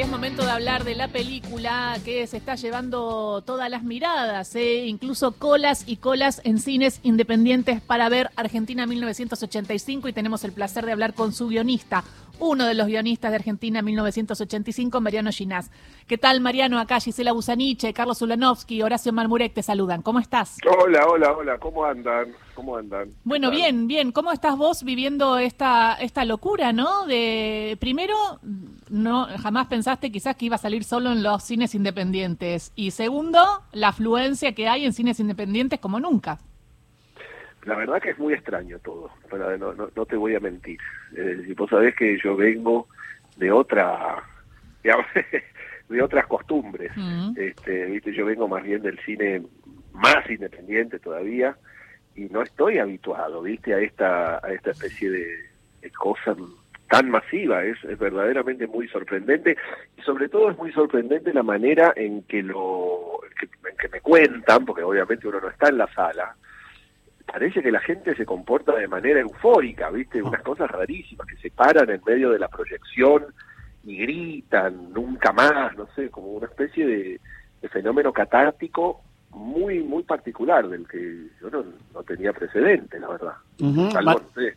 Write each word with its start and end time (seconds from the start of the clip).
es 0.00 0.08
momento 0.08 0.44
de 0.44 0.50
hablar 0.50 0.84
de 0.84 0.94
la 0.94 1.08
película 1.08 1.98
que 2.04 2.26
se 2.26 2.38
está 2.38 2.54
llevando 2.54 3.42
todas 3.44 3.68
las 3.68 3.82
miradas, 3.82 4.54
¿eh? 4.54 4.86
incluso 4.86 5.32
colas 5.32 5.84
y 5.86 5.96
colas 5.96 6.40
en 6.44 6.58
cines 6.58 7.00
independientes 7.02 7.82
para 7.82 8.08
ver 8.08 8.30
Argentina 8.36 8.86
1985 8.86 10.08
y 10.08 10.12
tenemos 10.14 10.42
el 10.44 10.52
placer 10.52 10.86
de 10.86 10.92
hablar 10.92 11.12
con 11.12 11.34
su 11.34 11.48
guionista, 11.48 12.02
uno 12.40 12.66
de 12.66 12.74
los 12.74 12.86
guionistas 12.86 13.30
de 13.30 13.36
Argentina 13.36 13.82
1985, 13.82 15.00
Mariano 15.00 15.30
Ginás. 15.30 15.70
¿Qué 16.06 16.18
tal, 16.18 16.40
Mariano? 16.40 16.78
Acá 16.78 17.00
Gisela 17.00 17.32
Busaniche, 17.32 17.92
Carlos 17.92 18.20
Ulanovsky, 18.22 18.82
Horacio 18.82 19.12
Malmurek 19.12 19.54
te 19.54 19.62
saludan. 19.62 20.02
¿Cómo 20.02 20.18
estás? 20.18 20.58
Hola, 20.66 21.06
hola, 21.06 21.32
hola. 21.32 21.58
¿Cómo 21.58 21.84
andan? 21.84 22.32
¿Cómo 22.54 22.76
andan? 22.76 23.10
Bueno, 23.24 23.50
bien, 23.50 23.86
bien. 23.86 24.12
¿Cómo 24.12 24.32
estás 24.32 24.56
vos 24.56 24.82
viviendo 24.82 25.38
esta, 25.38 25.94
esta 25.94 26.24
locura, 26.24 26.72
no? 26.72 27.06
De 27.06 27.76
primero, 27.80 28.14
no 28.88 29.26
jamás 29.40 29.66
pensaste 29.68 30.10
quizás 30.10 30.36
que 30.36 30.46
iba 30.46 30.56
a 30.56 30.58
salir 30.58 30.84
solo 30.84 31.12
en 31.12 31.22
los 31.22 31.42
cines 31.42 31.74
independientes. 31.74 32.72
Y 32.74 32.90
segundo, 32.90 33.40
la 33.72 33.88
afluencia 33.88 34.54
que 34.54 34.68
hay 34.68 34.84
en 34.84 34.92
cines 34.92 35.20
independientes 35.20 35.78
como 35.78 36.00
nunca. 36.00 36.38
La 37.64 37.76
verdad 37.76 38.00
que 38.00 38.10
es 38.10 38.18
muy 38.18 38.32
extraño 38.32 38.78
todo, 38.78 39.10
pero 39.30 39.56
no, 39.58 39.74
no, 39.74 39.90
no 39.94 40.06
te 40.06 40.16
voy 40.16 40.34
a 40.34 40.40
mentir. 40.40 40.78
Eh, 41.14 41.54
vos 41.56 41.68
sabés 41.68 41.94
que 41.94 42.18
yo 42.22 42.34
vengo 42.34 42.88
de 43.36 43.52
otra, 43.52 44.22
de 45.88 46.02
otras 46.02 46.26
costumbres. 46.26 46.90
Mm. 46.96 47.32
Este, 47.36 47.86
viste, 47.86 48.12
yo 48.14 48.24
vengo 48.24 48.48
más 48.48 48.62
bien 48.62 48.82
del 48.82 48.98
cine 49.00 49.42
más 49.92 50.28
independiente 50.30 50.98
todavía 50.98 51.56
y 52.14 52.22
no 52.24 52.42
estoy 52.42 52.78
habituado, 52.78 53.42
viste, 53.42 53.74
a 53.74 53.80
esta, 53.80 54.36
a 54.36 54.52
esta 54.52 54.70
especie 54.70 55.10
de, 55.10 55.26
de 55.82 55.90
cosa 55.90 56.34
tan 56.88 57.10
masiva. 57.10 57.62
Es, 57.62 57.76
es 57.84 57.98
verdaderamente 57.98 58.66
muy 58.66 58.88
sorprendente 58.88 59.56
y 59.98 60.02
sobre 60.02 60.30
todo 60.30 60.50
es 60.50 60.56
muy 60.56 60.72
sorprendente 60.72 61.34
la 61.34 61.42
manera 61.42 61.92
en 61.94 62.22
que 62.22 62.42
lo, 62.42 63.20
en 63.24 63.32
que, 63.34 63.68
en 63.68 63.76
que 63.76 63.88
me 63.88 64.00
cuentan, 64.00 64.64
porque 64.64 64.82
obviamente 64.82 65.28
uno 65.28 65.40
no 65.40 65.50
está 65.50 65.68
en 65.68 65.76
la 65.76 65.92
sala 65.92 66.34
parece 67.32 67.62
que 67.62 67.70
la 67.70 67.80
gente 67.80 68.14
se 68.16 68.26
comporta 68.26 68.74
de 68.76 68.88
manera 68.88 69.20
eufórica, 69.20 69.90
¿viste? 69.90 70.22
Unas 70.22 70.42
cosas 70.42 70.70
rarísimas, 70.70 71.26
que 71.26 71.36
se 71.36 71.50
paran 71.50 71.88
en 71.90 72.00
medio 72.04 72.30
de 72.30 72.38
la 72.38 72.48
proyección 72.48 73.26
y 73.84 73.98
gritan, 73.98 74.92
nunca 74.92 75.32
más, 75.32 75.76
no 75.76 75.86
sé, 75.94 76.10
como 76.10 76.28
una 76.28 76.46
especie 76.46 76.86
de, 76.86 77.20
de 77.62 77.68
fenómeno 77.68 78.12
catártico 78.12 79.02
muy, 79.30 79.80
muy 79.82 80.02
particular, 80.02 80.68
del 80.68 80.88
que 80.88 81.28
yo 81.40 81.50
no, 81.50 81.64
no 81.94 82.02
tenía 82.02 82.32
precedente, 82.32 82.98
la 82.98 83.08
verdad. 83.08 83.34
Ujú. 83.60 83.90
Salvo, 83.92 84.10
Ma- 84.10 84.14
no 84.14 84.42
sé. 84.42 84.56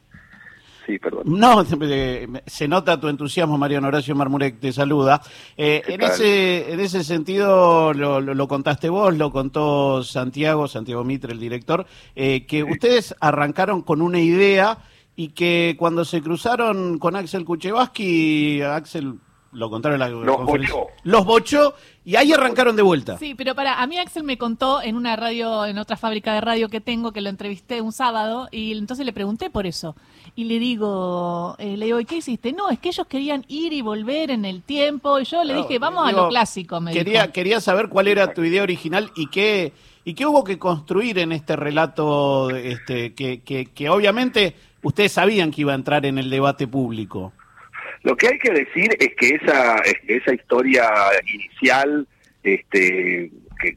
Sí, 0.85 0.99
perdón. 0.99 1.21
No, 1.25 1.63
eh, 1.81 2.27
se 2.45 2.67
nota 2.67 2.99
tu 2.99 3.07
entusiasmo, 3.07 3.57
Mariano 3.57 3.87
Horacio 3.87 4.13
Marmurek 4.15 4.59
te 4.59 4.73
saluda. 4.73 5.21
Eh, 5.55 5.81
¿Qué 5.85 5.93
en, 5.93 5.99
tal? 6.01 6.11
ese, 6.11 6.73
en 6.73 6.79
ese 6.81 7.03
sentido, 7.05 7.93
lo, 7.93 8.19
lo- 8.19 8.33
lo 8.33 8.47
contaste 8.49 8.89
vos, 8.89 9.15
lo 9.17 9.31
contó 9.31 10.03
Santiago, 10.03 10.67
Santiago 10.67 11.05
Mitre, 11.05 11.31
el 11.31 11.39
director, 11.39 11.85
eh, 12.15 12.45
que 12.45 12.63
ustedes 12.65 13.15
arrancaron 13.21 13.81
con 13.81 14.01
una 14.01 14.19
idea 14.19 14.79
y 15.15 15.29
que 15.29 15.75
cuando 15.79 16.03
se 16.03 16.21
cruzaron 16.21 16.99
con 16.99 17.15
Axel 17.15 17.45
Kuchevaski, 17.45 18.61
Axel, 18.61 19.13
lo 19.53 19.69
contaron 19.69 19.95
en 19.95 19.99
la 19.99 20.09
Los 20.09 20.43
bochó. 20.43 20.87
los 21.03 21.25
bochó 21.25 21.75
y 22.05 22.15
ahí 22.17 22.33
arrancaron 22.33 22.75
de 22.75 22.81
vuelta. 22.81 23.17
Sí, 23.17 23.33
pero 23.35 23.55
para, 23.55 23.81
a 23.81 23.87
mí 23.87 23.97
Axel 23.97 24.23
me 24.23 24.37
contó 24.37 24.81
en 24.81 24.95
una 24.95 25.15
radio, 25.15 25.65
en 25.65 25.77
otra 25.77 25.95
fábrica 25.95 26.33
de 26.33 26.41
radio 26.41 26.67
que 26.67 26.81
tengo, 26.81 27.13
que 27.13 27.21
lo 27.21 27.29
entrevisté 27.29 27.79
un 27.81 27.93
sábado, 27.93 28.49
y 28.51 28.77
entonces 28.77 29.05
le 29.05 29.13
pregunté 29.13 29.49
por 29.49 29.65
eso. 29.65 29.95
Y 30.35 30.45
le 30.45 30.59
digo, 30.59 31.55
eh, 31.59 31.77
le 31.77 31.85
digo, 31.85 31.99
¿y 31.99 32.05
qué 32.05 32.17
hiciste? 32.17 32.51
No, 32.51 32.69
es 32.69 32.79
que 32.79 32.89
ellos 32.89 33.07
querían 33.07 33.45
ir 33.47 33.71
y 33.71 33.81
volver 33.81 34.31
en 34.31 34.43
el 34.43 34.63
tiempo, 34.63 35.19
y 35.19 35.25
yo 35.25 35.43
le 35.43 35.53
dije, 35.53 35.79
vamos 35.79 36.07
a 36.07 36.11
lo 36.11 36.27
clásico, 36.27 36.81
me 36.81 36.91
quería, 36.91 37.21
dijo. 37.21 37.33
quería 37.33 37.61
saber 37.61 37.87
cuál 37.87 38.07
era 38.07 38.33
tu 38.33 38.43
idea 38.43 38.63
original 38.63 39.11
y 39.15 39.27
qué, 39.27 39.73
y 40.03 40.13
qué 40.13 40.25
hubo 40.25 40.43
que 40.43 40.59
construir 40.59 41.19
en 41.19 41.31
este 41.31 41.55
relato 41.55 42.49
este, 42.49 43.13
que, 43.13 43.41
que, 43.41 43.67
que 43.67 43.89
obviamente 43.89 44.55
ustedes 44.81 45.13
sabían 45.13 45.51
que 45.51 45.61
iba 45.61 45.71
a 45.71 45.75
entrar 45.75 46.05
en 46.05 46.17
el 46.17 46.29
debate 46.29 46.67
público. 46.67 47.31
Lo 48.03 48.15
que 48.15 48.27
hay 48.27 48.37
que 48.37 48.51
decir 48.51 48.95
es 48.99 49.15
que 49.15 49.35
esa, 49.35 49.77
es 49.77 49.95
que 50.05 50.17
esa 50.17 50.33
historia 50.33 50.89
inicial, 51.33 52.07
este, 52.43 53.31
que 53.59 53.75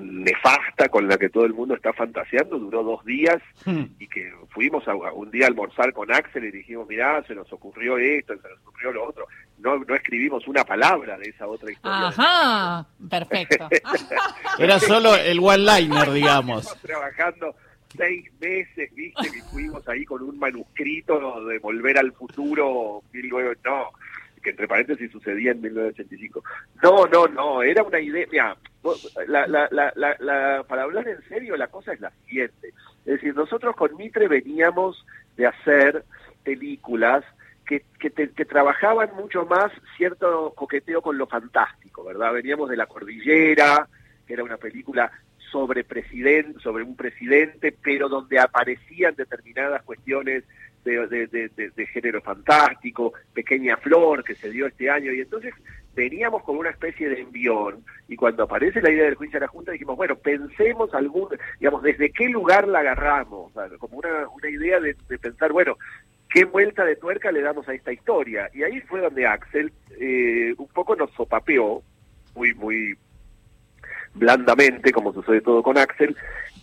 nefasta 0.00 0.88
con 0.88 1.08
la 1.08 1.18
que 1.18 1.28
todo 1.28 1.44
el 1.44 1.54
mundo 1.54 1.74
está 1.74 1.92
fantaseando, 1.92 2.58
duró 2.58 2.82
dos 2.82 3.04
días 3.04 3.40
Hmm. 3.64 3.84
y 3.98 4.06
que 4.08 4.32
fuimos 4.50 4.86
a, 4.88 4.94
un 4.94 5.30
día 5.30 5.44
a 5.44 5.48
almorzar 5.48 5.92
con 5.92 6.10
Axel 6.10 6.44
y 6.44 6.50
dijimos, 6.50 6.88
mirá, 6.88 7.22
se 7.24 7.34
nos 7.34 7.52
ocurrió 7.52 7.98
esto, 7.98 8.34
se 8.34 8.48
nos 8.48 8.58
ocurrió 8.66 8.92
lo 8.92 9.08
otro. 9.08 9.26
No, 9.58 9.76
no 9.76 9.94
escribimos 9.94 10.46
una 10.48 10.64
palabra 10.64 11.18
de 11.18 11.28
esa 11.28 11.46
otra 11.46 11.70
historia. 11.70 12.08
Ajá, 12.08 12.86
perfecto. 13.10 13.68
Era 14.58 14.78
solo 14.78 15.16
el 15.16 15.38
one-liner, 15.40 16.10
digamos. 16.12 16.66
Estuvimos 16.66 16.82
trabajando 16.82 17.56
seis 17.98 18.30
meses, 18.40 18.94
viste, 18.94 19.30
que 19.30 19.42
fuimos 19.42 19.86
ahí 19.88 20.04
con 20.06 20.22
un 20.22 20.38
manuscrito 20.38 21.44
de 21.44 21.58
Volver 21.58 21.98
al 21.98 22.12
Futuro, 22.12 23.02
19... 23.12 23.58
No, 23.64 23.88
que 24.42 24.50
entre 24.50 24.66
paréntesis 24.68 25.10
sucedía 25.10 25.50
en 25.52 25.60
1985. 25.60 26.42
No, 26.82 27.04
no, 27.06 27.26
no, 27.26 27.62
era 27.62 27.82
una 27.82 28.00
idea... 28.00 28.26
Mira, 28.30 28.56
la, 29.26 29.46
la, 29.46 29.68
la, 29.72 29.92
la- 30.20 30.64
para 30.66 30.84
hablar 30.84 31.06
en 31.08 31.20
serio, 31.28 31.56
la 31.56 31.66
cosa 31.66 31.92
es 31.92 32.00
la 32.00 32.10
siguiente. 32.24 32.68
Es 33.04 33.14
decir, 33.14 33.34
nosotros 33.34 33.74
con 33.76 33.94
Mitre 33.96 34.28
veníamos 34.28 35.04
de 35.36 35.46
hacer 35.46 36.04
películas 36.44 37.24
que, 37.66 37.84
que, 38.00 38.10
te- 38.10 38.30
que 38.30 38.44
trabajaban 38.44 39.10
mucho 39.16 39.44
más 39.44 39.70
cierto 39.96 40.52
coqueteo 40.56 41.02
con 41.02 41.18
lo 41.18 41.26
fantástico, 41.26 42.04
¿verdad? 42.04 42.32
Veníamos 42.32 42.70
de 42.70 42.76
La 42.76 42.86
Cordillera, 42.86 43.86
que 44.26 44.32
era 44.34 44.44
una 44.44 44.56
película 44.56 45.10
sobre 45.50 45.84
presidente, 45.84 46.58
sobre 46.60 46.84
un 46.84 46.96
presidente, 46.96 47.74
pero 47.82 48.08
donde 48.08 48.38
aparecían 48.38 49.14
determinadas 49.14 49.82
cuestiones 49.82 50.44
de, 50.84 51.06
de, 51.06 51.26
de- 51.26 51.48
de- 51.50 51.70
de 51.70 51.86
género 51.86 52.20
fantástico, 52.22 53.12
Pequeña 53.34 53.76
Flor, 53.76 54.24
que 54.24 54.34
se 54.34 54.50
dio 54.50 54.66
este 54.66 54.88
año, 54.90 55.12
y 55.12 55.20
entonces 55.20 55.52
veníamos 55.94 56.44
con 56.44 56.56
una 56.56 56.70
especie 56.70 57.08
de 57.08 57.20
envión, 57.20 57.84
y 58.08 58.16
cuando 58.16 58.44
aparece 58.44 58.80
la 58.80 58.90
idea 58.90 59.04
del 59.04 59.16
juicio 59.16 59.38
a 59.38 59.40
la 59.40 59.48
Junta 59.48 59.72
dijimos, 59.72 59.96
bueno, 59.96 60.16
pensemos 60.16 60.94
algún, 60.94 61.28
digamos, 61.58 61.82
desde 61.82 62.10
qué 62.10 62.28
lugar 62.28 62.68
la 62.68 62.78
agarramos, 62.80 63.52
como 63.78 63.98
una, 63.98 64.28
una 64.28 64.48
idea 64.48 64.78
de, 64.80 64.94
de 65.08 65.18
pensar, 65.18 65.52
bueno, 65.52 65.76
qué 66.30 66.44
vuelta 66.44 66.84
de 66.84 66.96
tuerca 66.96 67.32
le 67.32 67.40
damos 67.42 67.68
a 67.68 67.74
esta 67.74 67.92
historia, 67.92 68.48
y 68.54 68.62
ahí 68.62 68.80
fue 68.82 69.00
donde 69.00 69.26
Axel 69.26 69.72
eh, 70.00 70.54
un 70.56 70.68
poco 70.68 70.94
nos 70.94 71.10
sopapeó, 71.12 71.82
muy, 72.34 72.54
muy 72.54 72.96
blandamente, 74.14 74.92
como 74.92 75.12
sucede 75.12 75.40
todo 75.40 75.62
con 75.62 75.78
Axel, 75.78 76.16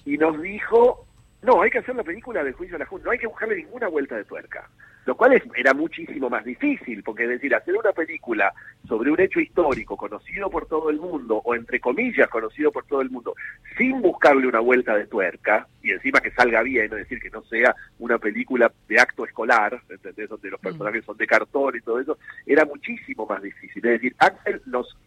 y 0.06 0.18
nos 0.18 0.42
dijo, 0.42 1.06
no, 1.42 1.62
hay 1.62 1.70
que 1.70 1.80
hacer 1.80 1.96
la 1.96 2.04
película 2.04 2.44
del 2.44 2.54
juicio 2.54 2.76
a 2.76 2.80
la 2.80 2.86
Junta, 2.86 3.06
no 3.06 3.12
hay 3.12 3.20
que 3.20 3.28
buscarle 3.28 3.56
ninguna 3.58 3.88
vuelta 3.88 4.16
de 4.16 4.24
tuerca. 4.26 4.70
Lo 5.06 5.16
cual 5.16 5.34
es- 5.34 5.44
era 5.56 5.76
muchísimo 5.76 6.32
más 6.32 6.44
difícil, 6.44 7.04
porque 7.04 7.26
es 7.26 7.30
decir, 7.30 7.54
hacer 7.54 7.76
una 7.76 7.92
película 7.92 8.52
sobre 8.88 9.12
un 9.12 9.20
hecho 9.20 9.40
histórico 9.40 9.96
conocido 9.96 10.50
por 10.50 10.66
todo 10.66 10.90
el 10.90 11.00
mundo, 11.00 11.40
o 11.46 11.54
entre 11.54 11.80
comillas 11.80 12.28
conocido 12.28 12.72
por 12.72 12.86
todo 12.88 13.02
el 13.02 13.12
mundo, 13.12 13.36
sin 13.78 14.02
buscarle 14.02 14.48
una 14.48 14.62
vuelta 14.62 14.98
de 14.98 15.06
tuerca, 15.06 15.68
y 15.84 15.92
encima 15.92 16.22
que 16.22 16.32
salga 16.32 16.64
bien, 16.64 16.86
es 16.86 16.90
decir, 16.90 17.20
que 17.20 17.30
no 17.30 17.44
sea 17.44 17.76
una 18.00 18.18
película 18.18 18.72
de 18.88 19.00
acto 19.00 19.26
escolar, 19.26 19.80
¿entendés? 19.90 20.28
Donde 20.28 20.50
los 20.50 20.60
personajes 20.60 21.06
son 21.06 21.18
de 21.18 21.28
cartón 21.28 21.76
y 21.76 21.82
todo 21.82 22.00
eso, 22.00 22.18
era 22.48 22.66
muchísimo 22.66 23.28
más 23.28 23.44
difícil. 23.44 23.86
Es 23.86 24.02
decir, 24.02 24.16
Axel 24.18 24.60
nos 24.66 24.98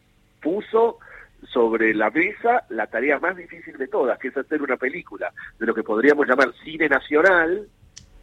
puso 0.41 0.99
sobre 1.47 1.95
la 1.95 2.11
mesa 2.11 2.65
la 2.71 2.87
tarea 2.87 3.19
más 3.19 3.37
difícil 3.37 3.77
de 3.77 3.89
todas, 3.89 4.19
que 4.19 4.29
es 4.29 4.37
hacer 4.37 4.61
una 4.63 4.77
película 4.77 5.33
de 5.59 5.67
lo 5.67 5.75
que 5.75 5.83
podríamos 5.83 6.27
llamar 6.27 6.53
cine 6.65 6.89
nacional 6.89 7.69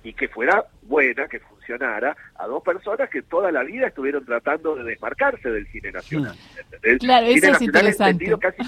y 0.04 0.14
que 0.14 0.28
fuera 0.28 0.66
buena, 0.84 1.28
que 1.28 1.40
funcionara, 1.40 2.16
a 2.36 2.46
dos 2.46 2.62
personas 2.62 3.10
que 3.10 3.24
toda 3.24 3.52
la 3.52 3.64
vida 3.64 3.88
estuvieron 3.88 4.24
tratando 4.24 4.76
de 4.76 4.84
desmarcarse 4.84 5.50
del 5.50 5.66
cine 5.68 5.92
nacional. 5.92 6.36
¿entendés? 6.60 7.00
Claro, 7.00 7.26
eso 7.26 7.34
cine 7.34 7.48
es 7.48 7.52
nacional 7.54 7.66
interesante. 7.66 8.12
entendido 8.12 8.40
casi, 8.40 8.64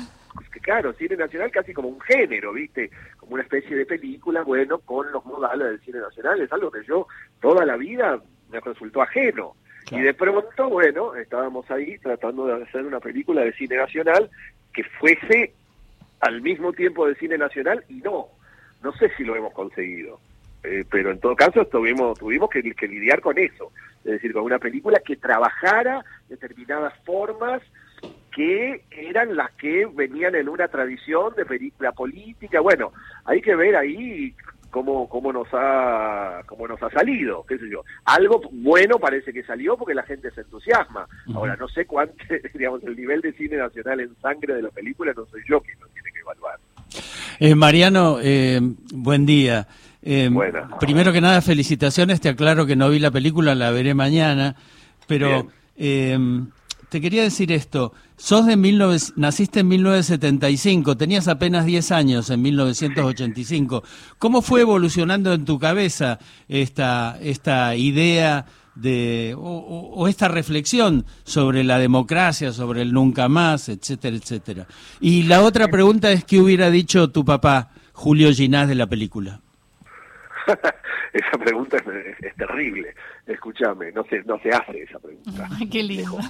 claro, 0.61 0.93
cine 0.93 1.15
nacional 1.15 1.51
casi 1.51 1.73
como 1.73 1.89
un 1.89 2.01
género, 2.01 2.53
¿viste? 2.53 2.89
Como 3.17 3.35
una 3.35 3.43
especie 3.43 3.75
de 3.75 3.85
película, 3.85 4.41
bueno, 4.41 4.79
con 4.79 5.11
los 5.11 5.23
modales 5.25 5.67
del 5.67 5.79
cine 5.81 5.99
nacional, 5.99 6.41
es 6.41 6.51
algo 6.51 6.71
que 6.71 6.83
yo 6.83 7.07
toda 7.39 7.65
la 7.65 7.77
vida 7.77 8.19
me 8.51 8.59
resultó 8.59 9.01
ajeno. 9.01 9.55
Y 9.91 10.01
de 10.01 10.13
pronto, 10.13 10.69
bueno, 10.69 11.15
estábamos 11.15 11.69
ahí 11.71 11.97
tratando 11.99 12.45
de 12.45 12.63
hacer 12.63 12.85
una 12.85 12.99
película 12.99 13.41
de 13.41 13.53
cine 13.53 13.77
nacional 13.77 14.29
que 14.73 14.83
fuese 14.83 15.53
al 16.19 16.41
mismo 16.41 16.73
tiempo 16.73 17.07
de 17.07 17.15
cine 17.15 17.37
nacional 17.37 17.83
y 17.87 17.95
no, 17.95 18.27
no 18.83 18.91
sé 18.93 19.11
si 19.15 19.23
lo 19.23 19.35
hemos 19.35 19.53
conseguido. 19.53 20.19
Eh, 20.63 20.83
pero 20.89 21.11
en 21.11 21.19
todo 21.19 21.35
caso 21.35 21.65
tuvimos, 21.65 22.17
tuvimos 22.19 22.49
que, 22.49 22.61
que 22.61 22.87
lidiar 22.87 23.21
con 23.21 23.37
eso, 23.37 23.71
es 23.99 24.13
decir, 24.13 24.33
con 24.33 24.43
una 24.43 24.59
película 24.59 24.99
que 24.99 25.15
trabajara 25.15 26.03
determinadas 26.27 26.93
formas 27.05 27.61
que 28.33 28.83
eran 28.91 29.35
las 29.35 29.51
que 29.53 29.85
venían 29.85 30.35
en 30.35 30.49
una 30.49 30.67
tradición 30.67 31.33
de 31.35 31.45
película 31.45 31.91
política. 31.91 32.59
Bueno, 32.59 32.91
hay 33.25 33.41
que 33.41 33.55
ver 33.55 33.75
ahí 33.75 34.35
cómo, 34.69 35.07
cómo 35.09 35.31
nos 35.33 35.47
ha 35.53 36.41
cómo 36.45 36.67
nos 36.67 36.81
ha 36.81 36.89
salido, 36.89 37.45
qué 37.47 37.57
sé 37.57 37.69
yo. 37.69 37.83
Algo 38.05 38.41
bueno 38.51 38.99
parece 38.99 39.33
que 39.33 39.43
salió 39.43 39.77
porque 39.77 39.93
la 39.93 40.03
gente 40.03 40.31
se 40.31 40.41
entusiasma. 40.41 41.07
Ahora, 41.33 41.55
no 41.55 41.67
sé 41.67 41.85
cuánto, 41.85 42.15
digamos, 42.53 42.83
el 42.83 42.95
nivel 42.95 43.21
de 43.21 43.33
cine 43.33 43.57
nacional 43.57 43.99
en 43.99 44.15
sangre 44.21 44.55
de 44.55 44.61
la 44.63 44.69
película 44.69 45.13
no 45.15 45.25
soy 45.25 45.41
yo 45.47 45.59
quien 45.61 45.79
lo 45.79 45.87
tiene 45.87 46.11
que 46.11 46.19
evaluar. 46.19 46.59
Eh, 47.39 47.55
Mariano, 47.55 48.17
eh, 48.21 48.59
buen 48.93 49.25
día. 49.25 49.67
Eh, 50.01 50.29
primero 50.79 51.11
que 51.11 51.21
nada, 51.21 51.41
felicitaciones. 51.41 52.21
Te 52.21 52.29
aclaro 52.29 52.65
que 52.65 52.75
no 52.75 52.89
vi 52.89 52.99
la 52.99 53.11
película, 53.11 53.55
la 53.55 53.71
veré 53.71 53.93
mañana. 53.93 54.55
Pero 55.07 55.47
te 56.89 57.01
quería 57.01 57.23
decir 57.23 57.51
esto. 57.51 57.93
Sos 58.15 58.45
de 58.45 58.55
19, 58.55 58.97
naciste 59.15 59.59
en 59.59 59.67
1975, 59.67 60.97
tenías 60.97 61.27
apenas 61.27 61.65
10 61.65 61.91
años 61.91 62.29
en 62.29 62.41
1985. 62.41 63.83
¿Cómo 64.17 64.41
fue 64.41 64.61
evolucionando 64.61 65.33
en 65.33 65.45
tu 65.45 65.59
cabeza 65.59 66.19
esta, 66.47 67.17
esta 67.21 67.75
idea 67.75 68.45
de, 68.75 69.35
o, 69.37 70.07
esta 70.07 70.27
reflexión 70.27 71.05
sobre 71.23 71.63
la 71.63 71.77
democracia, 71.77 72.53
sobre 72.53 72.81
el 72.81 72.93
nunca 72.93 73.27
más, 73.27 73.69
etcétera, 73.69 74.15
etcétera? 74.15 74.67
Y 75.01 75.23
la 75.23 75.43
otra 75.43 75.67
pregunta 75.67 76.11
es, 76.11 76.23
¿qué 76.23 76.39
hubiera 76.39 76.71
dicho 76.71 77.09
tu 77.09 77.25
papá, 77.25 77.71
Julio 77.93 78.33
Ginás, 78.33 78.67
de 78.67 78.75
la 78.75 78.87
película? 78.87 79.41
esa 81.13 81.37
pregunta 81.37 81.77
es, 81.77 82.35
terrible. 82.35 82.93
Escúchame, 83.25 83.91
no 83.91 84.03
se, 84.05 84.21
no 84.23 84.39
se 84.39 84.49
hace 84.49 84.83
esa 84.83 84.99
pregunta. 84.99 85.47
Qué 85.71 85.83
lindo. 85.83 86.17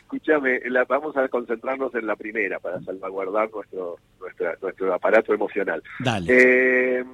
escúchame, 0.00 0.60
la, 0.66 0.84
vamos 0.84 1.16
a 1.16 1.28
concentrarnos 1.28 1.94
en 1.94 2.06
la 2.06 2.16
primera 2.16 2.58
para 2.58 2.80
salvaguardar 2.80 3.50
nuestro, 3.50 3.98
nuestra, 4.20 4.56
nuestro 4.60 4.94
aparato 4.94 5.34
emocional. 5.34 5.82
Dale. 6.00 6.26
Eh, 6.28 7.04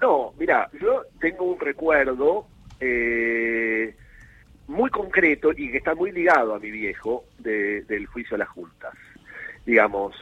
no, 0.00 0.32
mira, 0.38 0.68
yo 0.80 1.02
tengo 1.20 1.44
un 1.44 1.60
recuerdo 1.60 2.46
eh, 2.80 3.94
muy 4.66 4.90
concreto 4.90 5.50
y 5.52 5.70
que 5.70 5.78
está 5.78 5.94
muy 5.94 6.12
ligado 6.12 6.54
a 6.54 6.58
mi 6.58 6.70
viejo 6.70 7.24
del 7.38 8.06
juicio 8.06 8.36
a 8.36 8.38
las 8.38 8.48
juntas. 8.48 8.94
Digamos, 9.66 10.16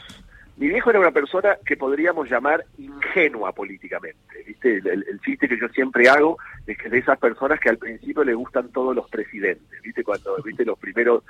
mi 0.58 0.66
viejo 0.66 0.90
era 0.90 0.98
una 0.98 1.12
persona 1.12 1.56
que 1.64 1.76
podríamos 1.76 2.28
llamar 2.28 2.64
ingenua 2.78 3.52
políticamente, 3.52 4.42
¿viste? 4.44 4.78
El, 4.78 5.20
chiste 5.24 5.48
que 5.48 5.58
yo 5.58 5.68
siempre 5.68 6.08
hago 6.08 6.36
es 6.66 6.76
que 6.76 6.88
de 6.88 6.98
esas 6.98 7.16
personas 7.18 7.60
que 7.60 7.68
al 7.68 7.78
principio 7.78 8.24
le 8.24 8.34
gustan 8.34 8.68
todos 8.72 8.94
los 8.94 9.08
presidentes, 9.08 9.80
¿viste? 9.82 10.02
Cuando, 10.02 10.36
¿viste? 10.42 10.64
Los 10.64 10.76
primeros 10.78 11.22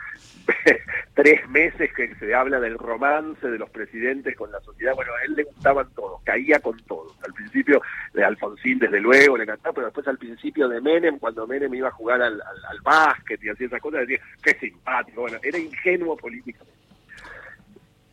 tres 1.15 1.47
meses 1.51 1.93
que 1.95 2.15
se 2.15 2.35
habla 2.35 2.59
del 2.59 2.79
romance 2.79 3.47
de 3.51 3.59
los 3.59 3.69
presidentes 3.69 4.35
con 4.35 4.51
la 4.51 4.61
sociedad, 4.61 4.95
bueno, 4.95 5.13
a 5.13 5.25
él 5.25 5.35
le 5.35 5.45
gustaban 5.45 5.89
todos, 5.95 6.23
caía 6.23 6.61
con 6.61 6.79
todos. 6.85 7.15
Al 7.27 7.35
principio 7.35 7.83
de 8.15 8.25
Alfonsín, 8.25 8.79
desde 8.79 9.01
luego, 9.01 9.37
le 9.37 9.45
encantaba, 9.45 9.75
pero 9.75 9.87
después 9.89 10.09
al 10.09 10.17
principio 10.17 10.69
de 10.69 10.81
Menem, 10.81 11.19
cuando 11.19 11.47
Menem 11.47 11.75
iba 11.75 11.89
a 11.89 11.93
jugar 11.93 12.23
al, 12.23 12.41
al, 12.41 12.65
al 12.71 12.81
básquet 12.81 13.43
y 13.45 13.51
hacía 13.51 13.67
esas 13.67 13.83
cosas, 13.83 14.07
decía, 14.07 14.25
qué 14.43 14.55
simpático, 14.55 15.21
bueno, 15.21 15.39
era 15.43 15.59
ingenuo 15.59 16.17
políticamente 16.17 16.78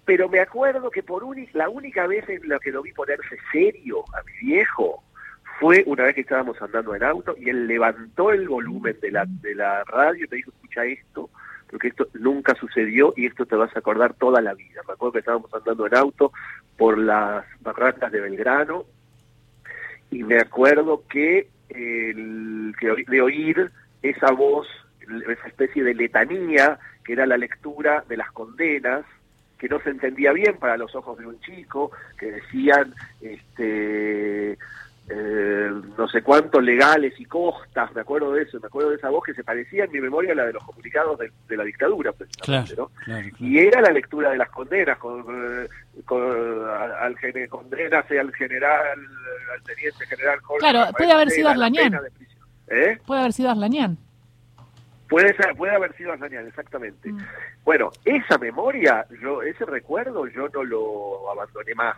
pero 0.06 0.30
me 0.30 0.40
acuerdo 0.40 0.92
que 0.92 1.04
por 1.04 1.26
la 1.54 1.70
única 1.70 2.06
vez 2.08 2.28
en 2.30 2.48
la 2.48 2.60
que 2.60 2.72
lo 2.72 2.84
vi 2.84 2.94
ponerse 2.94 3.38
serio 3.52 4.04
a 4.14 4.24
mi 4.24 4.48
viejo 4.48 5.04
fue 5.60 5.84
una 5.88 6.04
vez 6.04 6.16
que 6.16 6.22
estábamos 6.22 6.62
andando 6.62 6.96
en 6.96 7.04
auto 7.04 7.36
y 7.38 7.50
él 7.50 7.66
levantó 7.68 8.32
el 8.32 8.48
volumen 8.48 8.98
de 9.02 9.12
la, 9.12 9.26
de 9.26 9.56
la 9.56 9.84
radio 9.86 10.26
y 10.26 10.28
me 10.30 10.38
dijo, 10.38 10.52
escucha 10.52 10.86
esto, 10.86 11.30
porque 11.70 11.88
esto 11.88 12.08
nunca 12.14 12.54
sucedió 12.56 13.14
y 13.16 13.26
esto 13.26 13.46
te 13.46 13.56
vas 13.56 13.74
a 13.76 13.80
acordar 13.80 14.14
toda 14.14 14.42
la 14.42 14.54
vida. 14.54 14.82
Me 14.88 14.94
acuerdo 14.94 15.14
que 15.14 15.20
estábamos 15.20 15.52
andando 15.54 15.88
en 15.88 15.96
auto 15.96 16.32
por 16.78 16.98
las 16.98 17.46
barracas 17.62 18.12
de 18.12 18.20
Belgrano 18.20 18.86
y 20.12 20.24
me 20.24 20.38
acuerdo 20.38 21.04
que, 21.10 21.48
el, 21.70 22.76
que 22.80 23.06
de 23.08 23.22
oír 23.22 23.72
esa 24.02 24.32
voz, 24.32 24.68
esa 25.00 25.48
especie 25.48 25.84
de 25.84 25.96
letanía 25.96 26.78
que 27.04 27.14
era 27.14 27.26
la 27.26 27.38
lectura 27.38 28.04
de 28.10 28.18
las 28.18 28.32
condenas, 28.32 29.06
que 29.58 29.70
no 29.70 29.80
se 29.80 29.90
entendía 29.90 30.32
bien 30.32 30.58
para 30.58 30.78
los 30.78 30.94
ojos 30.96 31.18
de 31.18 31.28
un 31.28 31.40
chico, 31.42 31.92
que 32.18 32.32
decían 32.32 32.94
este 33.22 34.58
eh, 35.08 35.70
no 35.96 36.08
sé 36.08 36.24
cuántos 36.24 36.64
legales 36.64 37.14
y 37.20 37.26
costas, 37.26 37.94
me 37.94 38.02
acuerdo 38.02 38.34
de 38.34 38.42
eso, 38.42 38.60
me 38.60 38.66
acuerdo 38.66 38.90
de 38.90 38.96
esa 38.96 39.10
voz 39.10 39.24
que 39.24 39.36
se 39.36 39.44
parecía 39.44 39.84
en 39.84 39.92
mi 39.92 40.02
memoria 40.02 40.32
a 40.32 40.36
la 40.36 40.46
de 40.46 40.54
los 40.54 40.64
comunicados 40.64 41.20
de, 41.20 41.58
la 41.58 41.64
dictadura, 41.64 42.12
precisamente, 42.12 42.76
¿no? 42.76 42.90
Y 43.40 43.60
era 43.60 43.82
la 43.82 43.92
lectura 43.92 44.32
de 44.32 44.38
las 44.38 44.50
condenas, 44.50 44.98
con, 44.98 45.24
con 46.06 46.68
al, 46.68 47.16
condenas 47.50 48.06
al 48.10 48.34
general, 48.34 48.98
al 49.54 49.62
teniente 49.64 50.08
general 50.08 50.40
Jorge 50.42 50.60
Claro, 50.68 50.92
puede 50.98 51.12
haber 51.12 51.30
sido 51.30 51.50
Arlañán. 51.50 52.00
¿Eh? 52.68 52.98
Puede 53.06 53.20
haber 53.20 53.34
sido 53.34 53.52
Arlañán. 53.52 54.00
Puede 55.08 55.36
ser, 55.36 55.56
puede 55.56 55.76
haber 55.76 55.96
sido 55.96 56.14
Arlañán, 56.14 56.48
exactamente. 56.48 57.12
Mm. 57.12 57.20
Bueno, 57.64 57.92
esa 58.06 58.38
memoria, 58.38 59.06
yo, 59.22 59.42
ese 59.42 59.66
recuerdo, 59.66 60.28
yo 60.28 60.50
no 60.50 60.64
lo 60.64 61.32
abandoné 61.32 61.76
más, 61.76 61.96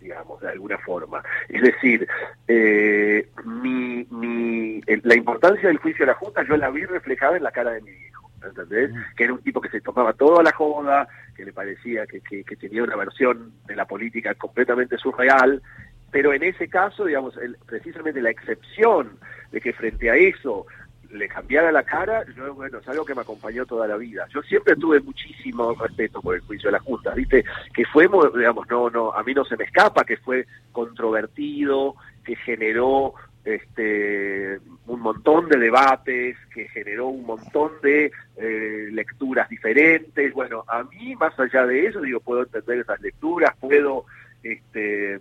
digamos, 0.00 0.40
de 0.40 0.50
alguna 0.50 0.78
forma. 0.78 1.22
Es 1.48 1.62
decir, 1.62 2.06
eh, 2.48 3.28
mi, 3.44 4.06
mi, 4.10 4.80
la 5.02 5.14
importancia 5.14 5.68
del 5.68 5.78
juicio 5.78 6.04
de 6.04 6.12
la 6.12 6.18
Junta, 6.18 6.44
yo 6.48 6.56
la 6.56 6.70
vi 6.70 6.84
reflejada 6.84 7.36
en 7.36 7.44
la 7.44 7.52
cara 7.52 7.72
de 7.72 7.82
mi 7.82 7.90
hijo. 7.90 8.30
¿entendés? 8.44 8.92
Mm. 8.92 8.96
Que 9.16 9.24
era 9.24 9.32
un 9.32 9.42
tipo 9.42 9.60
que 9.60 9.68
se 9.68 9.80
tomaba 9.80 10.12
todo 10.12 10.40
a 10.40 10.42
la 10.42 10.52
joda, 10.52 11.08
que 11.36 11.44
le 11.44 11.52
parecía 11.52 12.06
que, 12.06 12.20
que, 12.20 12.44
que 12.44 12.56
tenía 12.56 12.82
una 12.82 12.96
versión 12.96 13.52
de 13.66 13.76
la 13.76 13.84
política 13.84 14.34
completamente 14.34 14.96
surreal, 14.96 15.62
pero 16.10 16.32
en 16.32 16.42
ese 16.42 16.68
caso, 16.68 17.04
digamos, 17.04 17.36
el, 17.36 17.56
precisamente 17.66 18.22
la 18.22 18.30
excepción 18.30 19.18
de 19.52 19.60
que 19.60 19.72
frente 19.72 20.10
a 20.10 20.16
eso 20.16 20.66
le 21.10 21.28
cambiara 21.28 21.72
la 21.72 21.82
cara, 21.82 22.24
yo, 22.36 22.54
bueno, 22.54 22.78
es 22.78 22.88
algo 22.88 23.04
que 23.04 23.14
me 23.14 23.22
acompañó 23.22 23.64
toda 23.64 23.86
la 23.86 23.96
vida. 23.96 24.26
Yo 24.32 24.42
siempre 24.42 24.76
tuve 24.76 25.00
muchísimo 25.00 25.74
respeto 25.74 26.20
por 26.20 26.34
el 26.34 26.42
juicio 26.42 26.68
de 26.68 26.72
la 26.72 26.80
Junta, 26.80 27.14
¿viste? 27.14 27.44
Que 27.72 27.84
fue, 27.86 28.08
digamos, 28.36 28.68
no, 28.68 28.90
no, 28.90 29.12
a 29.12 29.22
mí 29.22 29.32
no 29.32 29.44
se 29.44 29.56
me 29.56 29.64
escapa 29.64 30.04
que 30.04 30.16
fue 30.18 30.46
controvertido, 30.72 31.94
que 32.24 32.36
generó 32.36 33.14
este 33.44 34.58
un 34.86 35.00
montón 35.00 35.48
de 35.48 35.58
debates, 35.58 36.36
que 36.52 36.68
generó 36.68 37.08
un 37.08 37.24
montón 37.24 37.72
de 37.82 38.10
eh, 38.36 38.88
lecturas 38.92 39.48
diferentes. 39.48 40.32
Bueno, 40.34 40.64
a 40.68 40.82
mí, 40.82 41.14
más 41.16 41.38
allá 41.38 41.66
de 41.66 41.86
eso, 41.86 42.00
digo, 42.00 42.20
puedo 42.20 42.42
entender 42.42 42.80
esas 42.80 43.00
lecturas, 43.00 43.54
puedo 43.58 44.04
este 44.42 45.20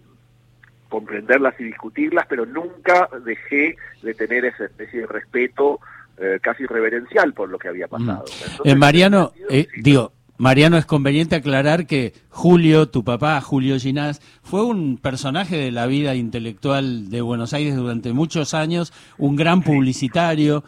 comprenderlas 0.90 1.56
y 1.60 1.64
discutirlas, 1.64 2.26
pero 2.28 2.46
nunca 2.46 3.10
dejé 3.26 3.76
de 4.02 4.14
tener 4.14 4.46
esa 4.46 4.66
especie 4.66 5.02
de 5.02 5.08
respeto 5.08 5.80
eh, 6.18 6.40
casi 6.42 6.66
reverencial 6.66 7.34
por 7.34 7.50
lo 7.50 7.60
que 7.60 7.68
había 7.68 7.88
pasado. 7.88 8.26
Mm. 8.64 8.68
Eh, 8.70 8.76
Mariano, 8.76 9.34
eh, 9.50 9.68
digo, 9.78 10.14
Mariano, 10.38 10.78
es 10.78 10.86
conveniente 10.86 11.36
aclarar 11.36 11.88
que 11.88 12.14
Julio, 12.30 12.90
tu 12.90 13.04
papá, 13.04 13.42
Julio 13.42 13.80
Ginás, 13.80 14.22
fue 14.44 14.64
un 14.64 14.98
personaje 14.98 15.58
de 15.58 15.72
la 15.72 15.88
vida 15.88 16.16
intelectual 16.16 17.10
de 17.10 17.22
Buenos 17.22 17.54
Aires 17.54 17.76
durante 17.76 18.14
muchos 18.14 18.54
años, 18.54 18.94
un 19.18 19.36
gran 19.36 19.64
publicitario. 19.64 20.64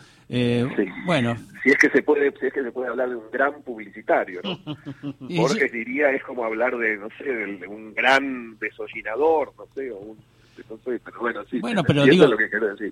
Bueno, 1.05 1.35
si 1.63 1.69
es 1.71 1.77
que 1.77 1.89
se 1.89 2.03
puede, 2.03 2.31
si 2.39 2.45
es 2.45 2.53
que 2.53 2.63
se 2.63 2.71
puede 2.71 2.89
hablar 2.89 3.09
de 3.09 3.15
un 3.15 3.31
gran 3.31 3.61
publicitario, 3.63 4.41
¿no? 4.43 4.59
Borges 5.19 5.71
diría 5.71 6.11
es 6.11 6.23
como 6.23 6.45
hablar 6.45 6.77
de, 6.77 6.97
no 6.97 7.09
sé, 7.17 7.23
de 7.23 7.67
un 7.67 7.93
gran 7.93 8.57
desollinador, 8.59 9.53
no 9.57 9.65
sé, 9.73 9.91
o 9.91 9.97
un 9.97 10.17
pero 10.83 11.19
bueno, 11.21 11.41
sí, 11.49 11.59
bueno, 11.59 11.83
pero 11.83 12.03
digo, 12.03 12.27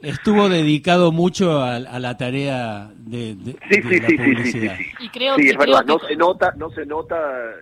estuvo 0.01 0.47
dedicado 0.47 1.11
mucho 1.11 1.61
a, 1.61 1.79
la 1.79 2.15
tarea 2.15 2.89
de, 2.95 3.35
de, 3.35 3.51
sí, 3.69 3.81
sí, 3.81 3.99
sí, 4.07 4.17
publicidad. 4.17 4.77
Sí, 4.77 4.83
sí, 4.83 4.91
Y 5.01 5.09
creo, 5.09 5.35
sí, 5.35 5.49
es 5.49 5.57
verdad, 5.57 5.83
no 5.85 5.99
se 5.99 6.15
nota, 6.15 6.53
no 6.55 6.69
se 6.69 6.85
nota 6.85 7.19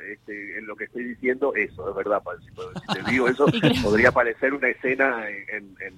este, 0.08 0.60
en 0.60 0.68
lo 0.68 0.76
que 0.76 0.84
estoy 0.84 1.06
diciendo 1.06 1.54
eso, 1.56 1.90
es 1.90 1.96
verdad, 1.96 2.22
si, 2.40 2.94
te 2.94 3.12
digo 3.12 3.28
eso, 3.28 3.46
podría 3.84 4.12
parecer 4.12 4.54
una 4.54 4.70
escena 4.70 5.28
en, 5.28 5.76
en 5.80 5.94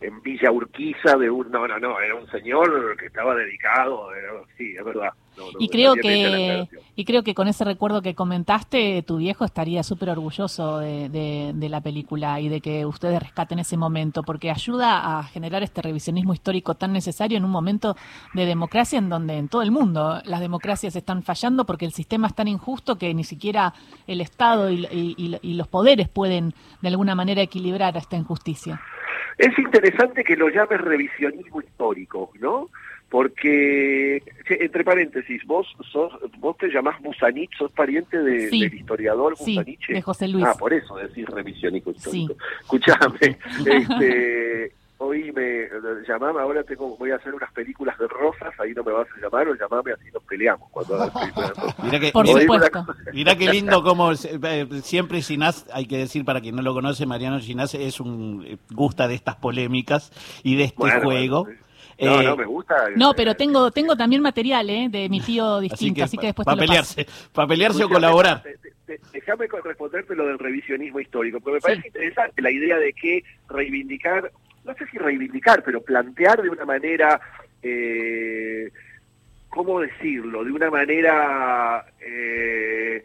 en 0.00 0.22
Villa 0.22 0.50
Urquiza 0.50 1.16
de 1.16 1.30
un 1.30 1.50
no 1.50 1.66
no 1.68 1.78
no 1.78 2.00
era 2.00 2.14
un 2.14 2.28
señor 2.30 2.96
que 2.96 3.06
estaba 3.06 3.34
dedicado 3.34 4.08
sí 4.56 4.74
es 4.76 4.84
verdad. 4.84 5.10
Y 5.58 5.68
creo 5.68 5.94
que 5.94 6.68
y 6.96 7.04
creo 7.04 7.22
que 7.22 7.34
con 7.34 7.48
ese 7.48 7.64
recuerdo 7.64 8.02
que 8.02 8.14
comentaste 8.14 9.02
tu 9.02 9.18
viejo 9.18 9.44
estaría 9.44 9.82
súper 9.82 10.10
orgulloso 10.10 10.78
de, 10.78 11.08
de, 11.54 11.68
la 11.68 11.80
película 11.80 12.40
y 12.40 12.48
de 12.48 12.60
que 12.60 12.84
ustedes 12.84 13.20
rescaten 13.20 13.58
ese 13.58 13.76
momento 13.76 14.22
porque 14.22 14.50
ayuda 14.50 15.18
a 15.18 15.22
generar 15.22 15.62
este 15.62 15.82
revisionismo 15.82 16.34
histórico 16.34 16.74
tan 16.74 16.92
necesario 16.92 17.38
en 17.38 17.44
un 17.44 17.50
momento 17.50 17.96
de 18.34 18.44
democracia 18.44 18.98
en 18.98 19.08
donde 19.08 19.38
en 19.38 19.48
todo 19.48 19.62
el 19.62 19.70
mundo 19.70 20.20
las 20.24 20.40
democracias 20.40 20.96
están 20.96 21.22
fallando 21.22 21.64
porque 21.64 21.86
el 21.86 21.92
sistema 21.92 22.26
es 22.26 22.34
tan 22.34 22.48
injusto 22.48 22.98
que 22.98 23.14
ni 23.14 23.24
siquiera 23.24 23.72
el 24.06 24.20
Estado 24.20 24.70
y, 24.70 25.14
y 25.16 25.54
los 25.54 25.68
poderes 25.68 26.08
pueden 26.08 26.54
de 26.82 26.88
alguna 26.88 27.14
manera 27.14 27.40
equilibrar 27.40 27.96
esta 27.96 28.16
injusticia 28.16 28.80
es 29.40 29.58
interesante 29.58 30.24
que 30.24 30.36
lo 30.36 30.48
llames 30.48 30.80
revisionismo 30.80 31.60
histórico, 31.60 32.32
¿no? 32.38 32.68
porque, 33.10 34.22
entre 34.48 34.84
paréntesis, 34.84 35.44
vos 35.44 35.66
sos, 35.90 36.12
vos 36.38 36.56
te 36.56 36.68
llamás 36.68 37.02
Busanich, 37.02 37.50
sos 37.58 37.72
pariente 37.72 38.16
de, 38.16 38.48
del 38.48 38.72
historiador 38.72 39.36
Busanich. 39.36 39.88
de 39.88 40.00
José 40.00 40.28
Luis. 40.28 40.46
Ah, 40.46 40.54
por 40.56 40.72
eso 40.72 40.94
decís 40.94 41.26
revisiónico 41.26 41.90
histórico. 41.90 42.36
Escuchame, 42.60 43.18
este, 43.66 44.72
me 45.08 45.68
llamame, 46.06 46.40
ahora 46.40 46.62
tengo, 46.62 46.96
voy 46.96 47.10
a 47.10 47.16
hacer 47.16 47.34
unas 47.34 47.52
películas 47.52 47.98
de 47.98 48.06
rosas, 48.08 48.52
ahí 48.58 48.72
no 48.74 48.84
me 48.84 48.92
vas 48.92 49.08
a 49.16 49.20
llamar, 49.20 49.48
o 49.48 49.54
llamame 49.54 49.92
así 49.92 50.10
nos 50.12 50.22
peleamos 50.24 50.68
cuando 50.70 50.94
hagas 50.94 51.10
películas 51.10 51.52
Mira 51.82 52.00
que, 52.00 52.12
Por 52.12 52.26
supuesto. 52.26 52.86
Mira 53.12 53.36
qué 53.36 53.50
lindo 53.50 53.82
como 53.82 54.12
eh, 54.12 54.68
siempre 54.82 55.22
Ginás, 55.22 55.66
hay 55.72 55.86
que 55.86 55.98
decir 55.98 56.24
para 56.24 56.40
quien 56.40 56.56
no 56.56 56.62
lo 56.62 56.74
conoce, 56.74 57.06
Mariano 57.06 57.40
Ginás 57.40 57.74
es 57.74 58.00
un 58.00 58.44
eh, 58.46 58.58
gusta 58.70 59.08
de 59.08 59.14
estas 59.14 59.36
polémicas 59.36 60.12
y 60.42 60.56
de 60.56 60.64
este 60.64 61.00
juego. 61.00 61.48
No, 61.98 62.22
no, 62.22 62.32
eh, 62.32 62.36
me 62.36 62.44
gusta. 62.46 62.74
No, 62.96 63.12
pero 63.14 63.34
tengo 63.34 63.70
tengo 63.70 63.96
también 63.96 64.22
material 64.22 64.70
¿eh? 64.70 64.88
de 64.90 65.08
mi 65.08 65.20
tío 65.20 65.60
distinto, 65.60 66.04
así 66.04 66.16
que, 66.16 66.26
después 66.26 66.46
para 66.46 66.58
pelearse, 66.58 67.06
para 67.32 67.48
pelearse 67.48 67.84
o 67.84 67.88
colaborar. 67.88 68.42
Déjame 69.12 69.46
responderte 69.46 70.14
lo 70.16 70.26
del 70.26 70.38
revisionismo 70.38 70.98
histórico, 70.98 71.40
porque 71.40 71.54
me 71.54 71.60
parece 71.60 71.86
interesante 71.88 72.42
la 72.42 72.50
idea 72.50 72.76
de 72.76 72.92
que 72.92 73.22
reivindicar, 73.48 74.32
no 74.64 74.74
sé 74.74 74.86
si 74.86 74.98
reivindicar, 74.98 75.62
pero 75.62 75.82
plantear 75.82 76.42
de 76.42 76.50
una 76.50 76.64
manera, 76.64 77.20
eh, 77.62 78.70
¿cómo 79.48 79.80
decirlo? 79.80 80.44
De 80.44 80.52
una 80.52 80.70
manera... 80.70 81.84
Eh, 82.00 83.02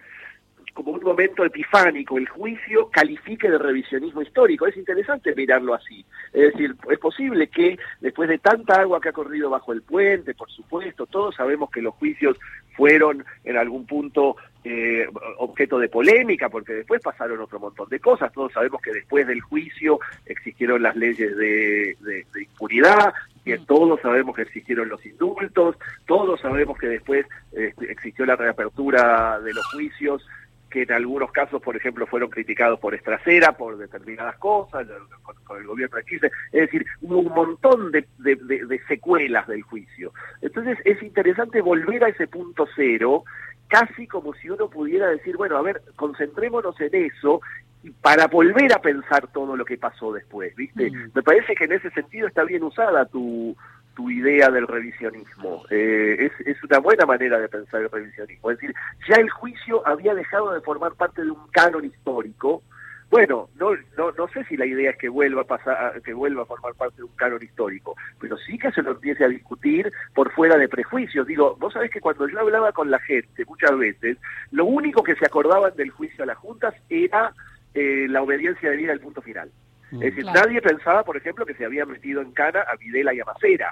como 0.76 0.92
un 0.92 1.02
momento 1.02 1.46
epifánico 1.46 2.18
el 2.18 2.28
juicio 2.28 2.90
califique 2.90 3.50
de 3.50 3.58
revisionismo 3.58 4.22
histórico. 4.22 4.68
Es 4.68 4.76
interesante 4.76 5.34
mirarlo 5.34 5.74
así. 5.74 6.06
Es 6.34 6.52
decir, 6.52 6.76
es 6.92 7.00
posible 7.00 7.48
que 7.48 7.80
después 8.02 8.28
de 8.28 8.40
tanta 8.40 8.82
agua 8.82 9.00
que 9.00 9.08
ha 9.08 9.14
corrido 9.14 9.50
bajo 9.50 9.72
el 9.72 9.82
puente, 9.82 10.34
por 10.34 10.52
supuesto, 10.52 11.06
todos 11.06 11.34
sabemos 11.34 11.72
que 11.72 11.82
los 11.82 11.96
juicios 11.96 12.38
fueron 12.76 13.24
en 13.46 13.56
algún 13.56 13.86
punto 13.86 14.36
eh, 14.66 15.08
objeto 15.38 15.80
de 15.80 15.88
polémica, 15.88 16.50
porque 16.50 16.74
después 16.74 17.02
pasaron 17.02 17.40
otro 17.40 17.58
montón 17.58 17.88
de 17.88 18.02
cosas. 18.02 18.34
Todos 18.34 18.52
sabemos 18.52 18.82
que 18.82 18.92
después 18.92 19.26
del 19.28 19.40
juicio 19.40 20.00
existieron 20.26 20.84
las 20.84 20.98
leyes 20.98 21.38
de, 21.38 21.96
impunidad, 22.38 23.14
mm. 23.46 23.64
todos 23.66 24.02
sabemos 24.02 24.36
que 24.36 24.42
existieron 24.42 24.90
los 24.90 25.06
indultos, 25.06 25.78
todos 26.06 26.42
sabemos 26.42 26.78
que 26.78 26.88
después 26.88 27.26
este, 27.54 27.90
existió 27.90 28.26
la 28.26 28.36
reapertura 28.36 29.40
de 29.40 29.54
los 29.54 29.66
juicios 29.68 30.28
que 30.76 30.82
en 30.82 30.92
algunos 30.92 31.32
casos, 31.32 31.62
por 31.62 31.78
ejemplo, 31.78 32.06
fueron 32.06 32.30
criticados 32.30 32.78
por 32.82 32.94
Estracera, 32.94 33.54
por 33.54 33.78
determinadas 33.78 34.36
cosas, 34.40 34.86
con, 35.46 35.58
el 35.58 35.66
gobierno 35.66 35.96
de 35.96 36.04
Chile. 36.04 36.32
Es 36.52 36.64
decir, 36.64 36.86
hubo 37.02 37.20
un 37.20 37.34
montón 37.34 37.94
de, 37.94 38.82
secuelas 38.86 39.48
del 39.48 39.62
juicio. 39.62 40.12
Entonces 40.42 40.78
es 40.84 41.02
interesante 41.02 41.62
volver 41.62 42.04
a 42.04 42.10
ese 42.10 42.28
punto 42.28 42.68
cero, 42.76 43.24
casi 43.70 44.06
como 44.06 44.34
si 44.34 44.50
uno 44.50 44.70
pudiera 44.70 45.08
decir, 45.08 45.38
bueno, 45.38 45.56
a 45.56 45.62
ver, 45.62 45.82
concentrémonos 45.96 46.76
en 46.82 46.94
eso 47.06 47.40
para 48.02 48.28
volver 48.28 48.74
a 48.74 48.82
pensar 48.82 49.28
todo 49.28 49.56
lo 49.56 49.64
que 49.64 49.78
pasó 49.78 50.12
después, 50.12 50.54
¿viste? 50.58 50.92
Mm. 50.92 51.12
Me 51.16 51.24
parece 51.24 51.56
que 51.56 51.64
en 51.64 51.72
ese 51.72 51.90
sentido 51.92 52.28
está 52.28 52.44
bien 52.44 52.64
usada 52.64 53.06
tu, 53.06 53.56
tu 53.96 54.10
idea 54.10 54.50
del 54.50 54.68
revisionismo. 54.68 55.64
Eh, 55.70 56.18
es, 56.20 56.48
es, 56.48 56.64
una 56.64 56.80
buena 56.80 57.06
manera 57.06 57.40
de 57.40 57.48
pensar 57.48 57.82
el 57.82 57.90
revisionismo. 57.90 58.52
Es 58.52 58.60
decir, 58.60 58.76
ya 59.08 59.16
el 59.16 59.30
juicio 59.30 59.88
había 59.88 60.14
dejado 60.14 60.54
de 60.54 60.62
formar 60.62 60.94
parte 60.94 61.24
de 61.24 61.32
un 61.32 61.48
canon 61.52 61.86
histórico. 61.86 62.62
Bueno, 63.10 63.50
no, 63.56 63.72
no, 63.98 64.12
no 64.12 64.28
sé 64.30 64.44
si 64.46 64.58
la 64.58 64.66
idea 64.66 64.92
es 64.92 64.98
que 64.98 65.10
vuelva 65.10 65.44
a 65.44 65.46
pasar, 65.46 66.02
que 66.02 66.14
vuelva 66.14 66.44
a 66.44 66.46
formar 66.46 66.74
parte 66.74 66.98
de 66.98 67.04
un 67.04 67.16
canon 67.16 67.42
histórico, 67.42 67.96
pero 68.20 68.36
sí 68.38 68.58
que 68.58 68.72
se 68.72 68.82
lo 68.82 68.92
empiece 68.92 69.24
a 69.24 69.30
discutir 69.30 69.92
por 70.14 70.32
fuera 70.32 70.58
de 70.58 70.68
prejuicios. 70.68 71.26
Digo, 71.26 71.56
vos 71.60 71.74
sabés 71.74 71.92
que 71.92 72.02
cuando 72.02 72.28
yo 72.28 72.40
hablaba 72.40 72.72
con 72.72 72.92
la 72.92 73.00
gente 73.00 73.46
muchas 73.46 73.78
veces, 73.78 74.18
lo 74.52 74.66
único 74.66 75.04
que 75.04 75.16
se 75.16 75.26
acordaban 75.26 75.76
del 75.76 75.92
juicio 75.92 76.24
a 76.24 76.28
las 76.28 76.38
juntas 76.38 76.74
era 76.90 77.32
eh, 77.74 78.08
la 78.10 78.24
obediencia 78.24 78.70
de 78.70 78.78
vida 78.78 78.92
al 78.92 79.00
punto 79.00 79.22
final. 79.22 79.52
Es 79.92 80.00
decir, 80.00 80.26
nadie 80.26 80.62
pensaba, 80.62 81.04
por 81.04 81.18
ejemplo, 81.18 81.46
que 81.46 81.54
se 81.54 81.66
había 81.66 81.86
metido 81.86 82.22
en 82.22 82.32
cana 82.32 82.62
a 82.62 82.76
Videla 82.76 83.14
y 83.14 83.20
a 83.20 83.26
Macera. 83.26 83.72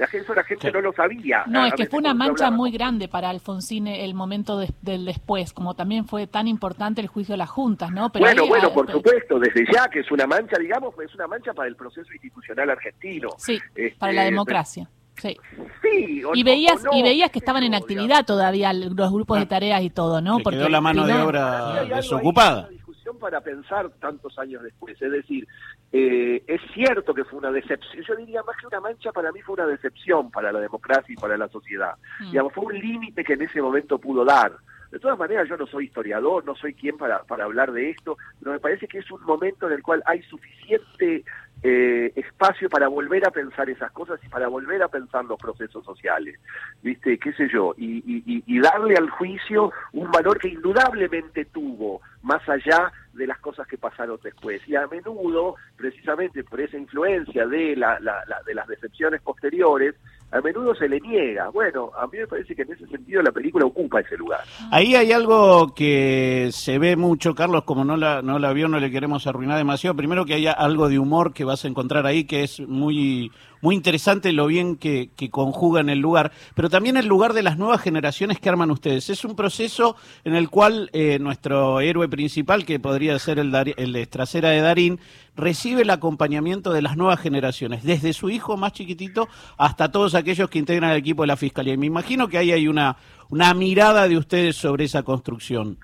La 0.00 0.06
gente, 0.06 0.34
la 0.34 0.44
gente 0.44 0.72
no 0.72 0.80
lo 0.80 0.92
sabía. 0.94 1.44
No, 1.46 1.66
es 1.66 1.74
que 1.74 1.86
fue 1.86 1.98
una 1.98 2.14
mancha 2.14 2.50
muy 2.50 2.70
grande 2.70 3.06
para 3.06 3.28
Alfonsín 3.28 3.86
el 3.86 4.14
momento 4.14 4.58
del 4.80 5.04
después, 5.04 5.52
como 5.52 5.74
también 5.74 6.06
fue 6.06 6.26
tan 6.26 6.48
importante 6.48 7.02
el 7.02 7.06
juicio 7.06 7.34
de 7.34 7.36
las 7.36 7.50
juntas, 7.50 7.90
¿no? 7.90 8.08
bueno, 8.08 8.46
bueno, 8.46 8.72
por 8.72 8.90
supuesto, 8.90 9.38
desde 9.38 9.66
ya 9.70 9.88
que 9.88 10.00
es 10.00 10.10
una 10.10 10.26
mancha, 10.26 10.56
digamos, 10.58 10.94
es 11.04 11.14
una 11.14 11.26
mancha 11.26 11.52
para 11.52 11.68
el 11.68 11.76
proceso 11.76 12.10
institucional 12.12 12.70
argentino. 12.70 13.28
Sí, 13.36 13.60
para 13.98 14.12
la 14.14 14.22
este, 14.22 14.30
democracia. 14.30 14.88
Sí. 15.16 15.36
sí 15.82 16.22
y 16.32 16.42
veías 16.44 16.82
y 16.92 17.02
veías 17.02 17.30
que 17.30 17.40
estaban 17.40 17.62
en 17.62 17.74
actividad 17.74 18.24
todavía 18.24 18.72
los 18.72 19.12
grupos 19.12 19.36
de 19.36 19.44
ah. 19.44 19.48
tareas 19.48 19.82
y 19.82 19.90
todo, 19.90 20.22
¿no? 20.22 20.38
Porque 20.38 20.60
quedó 20.60 20.70
la 20.70 20.80
mano 20.80 21.06
de 21.06 21.12
obra 21.12 21.84
desocupada 21.84 22.70
para 23.18 23.40
pensar 23.40 23.90
tantos 24.00 24.38
años 24.38 24.62
después. 24.62 25.00
Es 25.00 25.10
decir, 25.10 25.46
eh, 25.92 26.42
es 26.46 26.60
cierto 26.72 27.14
que 27.14 27.24
fue 27.24 27.38
una 27.38 27.50
decepción, 27.50 28.04
yo 28.04 28.16
diría 28.16 28.42
más 28.42 28.56
que 28.56 28.66
una 28.66 28.80
mancha, 28.80 29.12
para 29.12 29.32
mí 29.32 29.40
fue 29.42 29.54
una 29.54 29.66
decepción 29.66 30.30
para 30.30 30.52
la 30.52 30.60
democracia 30.60 31.12
y 31.12 31.16
para 31.16 31.36
la 31.36 31.48
sociedad. 31.48 31.94
Mm. 32.20 32.30
Digamos, 32.30 32.52
fue 32.52 32.66
un 32.66 32.78
límite 32.78 33.24
que 33.24 33.34
en 33.34 33.42
ese 33.42 33.60
momento 33.60 33.98
pudo 33.98 34.24
dar. 34.24 34.52
De 34.90 34.98
todas 34.98 35.18
maneras, 35.18 35.48
yo 35.48 35.56
no 35.56 35.66
soy 35.66 35.84
historiador, 35.84 36.44
no 36.44 36.54
soy 36.56 36.74
quien 36.74 36.96
para, 36.96 37.22
para 37.22 37.44
hablar 37.44 37.72
de 37.72 37.90
esto, 37.90 38.16
pero 38.40 38.52
me 38.52 38.60
parece 38.60 38.88
que 38.88 38.98
es 38.98 39.10
un 39.10 39.22
momento 39.22 39.68
en 39.68 39.74
el 39.74 39.82
cual 39.82 40.02
hay 40.04 40.22
suficiente 40.22 41.24
eh, 41.62 42.10
espacio 42.16 42.70
para 42.70 42.88
volver 42.88 43.26
a 43.26 43.30
pensar 43.30 43.68
esas 43.68 43.92
cosas 43.92 44.18
y 44.24 44.28
para 44.28 44.48
volver 44.48 44.82
a 44.82 44.88
pensar 44.88 45.26
los 45.26 45.38
procesos 45.38 45.84
sociales, 45.84 46.40
¿viste? 46.82 47.18
¿Qué 47.18 47.34
sé 47.34 47.48
yo? 47.52 47.74
Y, 47.76 48.60
darle 48.60 48.94
al 48.94 49.10
juicio 49.10 49.72
un 49.92 50.10
valor 50.10 50.38
que 50.38 50.48
indudablemente 50.48 51.46
tuvo, 51.46 52.00
más 52.22 52.46
allá 52.48 52.92
de 53.12 53.26
las 53.26 53.38
cosas 53.40 53.66
que 53.66 53.76
pasaron 53.76 54.18
después. 54.22 54.66
Y 54.68 54.76
a 54.76 54.86
menudo, 54.86 55.56
precisamente 55.76 56.44
por 56.44 56.60
esa 56.60 56.78
influencia 56.78 57.46
de, 57.46 57.76
la, 57.76 57.98
de 58.46 58.54
las 58.54 58.66
decepciones 58.66 59.20
posteriores, 59.22 59.94
a 60.32 60.40
menudo 60.40 60.74
se 60.74 60.88
le 60.88 61.00
niega. 61.00 61.48
Bueno, 61.50 61.90
a 61.98 62.06
mí 62.06 62.18
me 62.18 62.26
parece 62.26 62.54
que 62.54 62.62
en 62.62 62.72
ese 62.72 62.86
sentido 62.86 63.22
la 63.22 63.32
película 63.32 63.66
ocupa 63.66 64.00
ese 64.00 64.16
lugar. 64.16 64.40
Ahí 64.70 64.94
hay 64.94 65.12
algo 65.12 65.74
que 65.74 66.50
se 66.52 66.78
ve 66.78 66.96
mucho, 66.96 67.34
Carlos, 67.34 67.64
como 67.64 67.84
no 67.84 67.96
la, 67.96 68.22
no 68.22 68.38
la 68.38 68.52
vio, 68.52 68.68
no 68.68 68.78
le 68.78 68.90
queremos 68.90 69.26
arruinar 69.26 69.58
demasiado. 69.58 69.96
Primero 69.96 70.24
que 70.24 70.34
haya 70.34 70.52
algo 70.52 70.88
de 70.88 70.98
humor 70.98 71.32
que 71.32 71.44
vas 71.44 71.64
a 71.64 71.68
encontrar 71.68 72.06
ahí, 72.06 72.24
que 72.24 72.44
es 72.44 72.60
muy, 72.60 73.32
muy 73.60 73.74
interesante 73.74 74.32
lo 74.32 74.46
bien 74.46 74.76
que, 74.76 75.10
que 75.16 75.30
conjuga 75.30 75.80
en 75.80 75.88
el 75.90 75.98
lugar, 75.98 76.32
pero 76.54 76.70
también 76.70 76.96
el 76.96 77.06
lugar 77.06 77.32
de 77.32 77.42
las 77.42 77.58
nuevas 77.58 77.80
generaciones 77.80 78.40
que 78.40 78.48
arman 78.48 78.70
ustedes. 78.70 79.10
Es 79.10 79.24
un 79.24 79.36
proceso 79.36 79.96
en 80.24 80.34
el 80.34 80.48
cual 80.48 80.90
eh, 80.92 81.18
nuestro 81.18 81.80
héroe 81.80 82.08
principal, 82.08 82.64
que 82.64 82.80
podría 82.80 83.18
ser 83.18 83.38
el, 83.38 83.54
el 83.76 83.92
de 83.92 84.06
Trasera 84.06 84.50
de 84.50 84.60
Darín, 84.60 85.00
recibe 85.36 85.82
el 85.82 85.90
acompañamiento 85.90 86.72
de 86.72 86.82
las 86.82 86.96
nuevas 86.96 87.20
generaciones, 87.20 87.82
desde 87.82 88.12
su 88.12 88.30
hijo 88.30 88.56
más 88.56 88.72
chiquitito 88.72 89.28
hasta 89.56 89.90
todos 89.90 90.14
aquellos 90.14 90.50
que 90.50 90.58
integran 90.58 90.90
el 90.90 90.98
equipo 90.98 91.22
de 91.22 91.28
la 91.28 91.36
Fiscalía. 91.36 91.74
Y 91.74 91.78
me 91.78 91.86
imagino 91.86 92.28
que 92.28 92.38
ahí 92.38 92.52
hay 92.52 92.68
una, 92.68 92.96
una 93.28 93.54
mirada 93.54 94.08
de 94.08 94.16
ustedes 94.16 94.56
sobre 94.56 94.84
esa 94.84 95.02
construcción. 95.02 95.78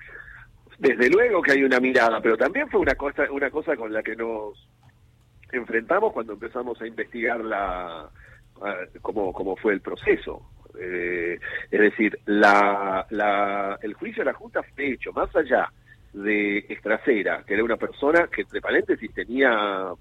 Desde 0.79 1.09
luego 1.09 1.41
que 1.41 1.53
hay 1.53 1.63
una 1.63 1.79
mirada, 1.79 2.21
pero 2.21 2.37
también 2.37 2.69
fue 2.69 2.79
una 2.79 2.93
cosa, 2.93 3.23
una 3.31 3.49
cosa 3.49 3.75
con 3.75 3.91
la 3.91 4.03
que 4.03 4.15
nos 4.15 4.67
enfrentamos 5.51 6.13
cuando 6.13 6.33
empezamos 6.33 6.81
a 6.81 6.87
investigar 6.87 7.43
la 7.43 8.09
cómo, 9.01 9.33
cómo 9.33 9.55
fue 9.55 9.73
el 9.73 9.81
proceso. 9.81 10.41
Eh, 10.79 11.39
es 11.71 11.79
decir, 11.79 12.19
la, 12.25 13.05
la, 13.09 13.79
el 13.81 13.93
juicio 13.93 14.21
de 14.21 14.31
la 14.31 14.37
Junta 14.37 14.61
fue 14.63 14.93
hecho 14.93 15.11
más 15.11 15.35
allá 15.35 15.71
de 16.13 16.59
Estracera, 16.69 17.43
que 17.45 17.53
era 17.53 17.63
una 17.63 17.77
persona 17.77 18.27
que, 18.27 18.41
entre 18.41 18.61
paréntesis, 18.61 19.11
tenía 19.13 19.91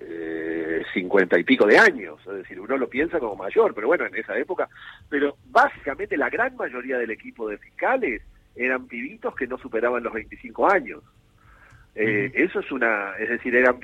eh, 0.00 0.82
cincuenta 0.92 1.38
y 1.38 1.44
pico 1.44 1.66
de 1.66 1.78
años, 1.78 2.20
es 2.26 2.34
decir, 2.34 2.60
uno 2.60 2.76
lo 2.76 2.88
piensa 2.88 3.18
como 3.18 3.36
mayor, 3.36 3.74
pero 3.74 3.86
bueno, 3.86 4.06
en 4.06 4.16
esa 4.16 4.36
época, 4.36 4.68
pero 5.08 5.36
básicamente 5.46 6.16
la 6.16 6.30
gran 6.30 6.56
mayoría 6.56 6.98
del 6.98 7.10
equipo 7.10 7.48
de 7.48 7.58
fiscales 7.58 8.22
eran 8.56 8.86
pibitos 8.86 9.34
que 9.34 9.46
no 9.46 9.58
superaban 9.58 10.02
los 10.02 10.12
25 10.12 10.70
años. 10.70 11.02
Eh, 11.96 12.32
eso 12.34 12.58
es 12.58 12.72
una, 12.72 13.12
es 13.20 13.28
decir, 13.28 13.54
eran, 13.54 13.78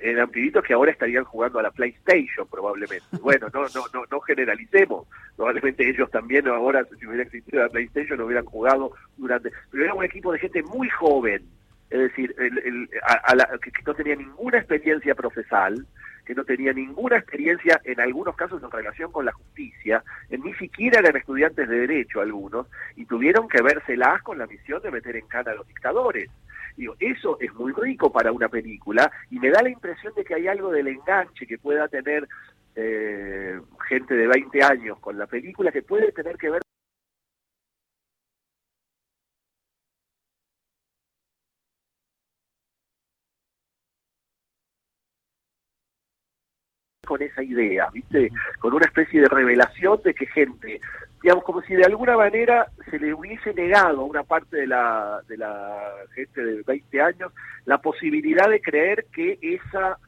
eran 0.00 0.30
pibitos 0.30 0.62
que 0.64 0.74
ahora 0.74 0.92
estarían 0.92 1.24
jugando 1.24 1.58
a 1.58 1.62
la 1.62 1.70
PlayStation 1.70 2.46
probablemente. 2.48 3.06
Bueno, 3.20 3.48
no, 3.52 3.62
no, 3.74 3.84
no, 3.92 4.04
no 4.10 4.20
generalicemos. 4.20 5.06
Probablemente 5.36 5.88
ellos 5.88 6.10
también 6.10 6.46
ahora, 6.48 6.86
si 6.98 7.06
hubiera 7.06 7.24
existido 7.24 7.62
la 7.62 7.68
PlayStation, 7.68 8.20
hubieran 8.20 8.44
jugado 8.44 8.92
durante. 9.16 9.50
Pero 9.70 9.84
era 9.84 9.94
un 9.94 10.04
equipo 10.04 10.32
de 10.32 10.38
gente 10.38 10.62
muy 10.62 10.88
joven, 10.88 11.42
es 11.90 11.98
decir, 11.98 12.34
el, 12.38 12.88
a, 13.02 13.34
la, 13.34 13.48
que, 13.62 13.70
no 13.84 13.94
tenía 13.94 14.16
ninguna 14.16 14.58
experiencia 14.58 15.14
procesal, 15.14 15.86
que 16.24 16.34
no 16.34 16.44
tenía 16.44 16.72
ninguna 16.72 17.16
experiencia, 17.16 17.80
en 17.84 18.00
algunos 18.00 18.36
casos, 18.36 18.62
en 18.62 18.70
relación 18.70 19.10
con 19.10 19.24
la 19.24 19.32
justicia, 19.32 20.02
ni 20.30 20.54
siquiera 20.54 21.00
eran 21.00 21.16
estudiantes 21.16 21.68
de 21.68 21.80
derecho 21.80 22.20
algunos, 22.20 22.66
y 22.96 23.04
tuvieron 23.04 23.48
que 23.48 23.62
vérselas 23.62 24.22
con 24.22 24.38
la 24.38 24.46
misión 24.46 24.80
de 24.82 24.90
meter 24.90 25.16
en 25.16 25.26
cana 25.26 25.52
a 25.52 25.54
los 25.54 25.66
dictadores. 25.66 26.30
Digo, 26.78 26.94
eso 27.00 27.36
es 27.40 27.52
muy 27.54 27.72
rico 27.72 28.12
para 28.12 28.30
una 28.30 28.48
película 28.48 29.10
y 29.30 29.40
me 29.40 29.50
da 29.50 29.62
la 29.62 29.68
impresión 29.68 30.14
de 30.14 30.24
que 30.24 30.36
hay 30.36 30.46
algo 30.46 30.70
del 30.70 30.86
enganche 30.86 31.44
que 31.44 31.58
pueda 31.58 31.88
tener 31.88 32.28
eh, 32.76 33.60
gente 33.88 34.14
de 34.14 34.28
20 34.28 34.62
años 34.62 34.96
con 35.00 35.18
la 35.18 35.26
película 35.26 35.72
que 35.72 35.82
puede 35.82 36.12
tener 36.12 36.36
que 36.36 36.50
ver 36.50 36.62
con 47.04 47.20
esa 47.20 47.42
idea, 47.42 47.88
¿viste? 47.92 48.30
Con 48.60 48.74
una 48.74 48.86
especie 48.86 49.22
de 49.22 49.28
revelación 49.28 50.00
de 50.04 50.14
que 50.14 50.26
gente, 50.26 50.80
digamos, 51.22 51.42
como 51.42 51.60
si 51.62 51.74
de 51.74 51.86
alguna 51.86 52.16
manera 52.16 52.70
se 52.90 52.98
le 52.98 53.14
hubiese 53.14 53.54
negado 53.54 54.00
a 54.00 54.04
una 54.04 54.22
parte 54.22 54.56
de 54.56 54.66
la, 54.66 55.20
de 55.28 55.36
la 55.36 55.94
gente 56.14 56.44
de 56.44 56.62
20 56.62 57.00
años 57.00 57.32
la 57.64 57.78
posibilidad 57.78 58.48
de 58.48 58.60
creer 58.60 59.06
que 59.12 59.38
esa 59.42 59.98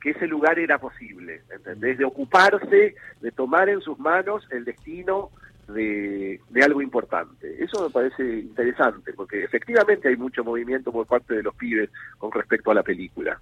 que 0.00 0.10
ese 0.10 0.26
lugar 0.26 0.58
era 0.58 0.78
posible, 0.78 1.42
¿entendés? 1.50 1.98
De 1.98 2.06
ocuparse, 2.06 2.94
de 3.20 3.32
tomar 3.32 3.68
en 3.68 3.82
sus 3.82 3.98
manos 3.98 4.46
el 4.50 4.64
destino 4.64 5.30
de, 5.68 6.40
de, 6.48 6.62
algo 6.62 6.80
importante. 6.80 7.62
Eso 7.62 7.84
me 7.84 7.90
parece 7.90 8.22
interesante, 8.40 9.12
porque 9.12 9.44
efectivamente 9.44 10.08
hay 10.08 10.16
mucho 10.16 10.42
movimiento 10.42 10.90
por 10.90 11.06
parte 11.06 11.34
de 11.34 11.42
los 11.42 11.54
pibes 11.54 11.90
con 12.16 12.32
respecto 12.32 12.70
a 12.70 12.74
la 12.74 12.82
película. 12.82 13.38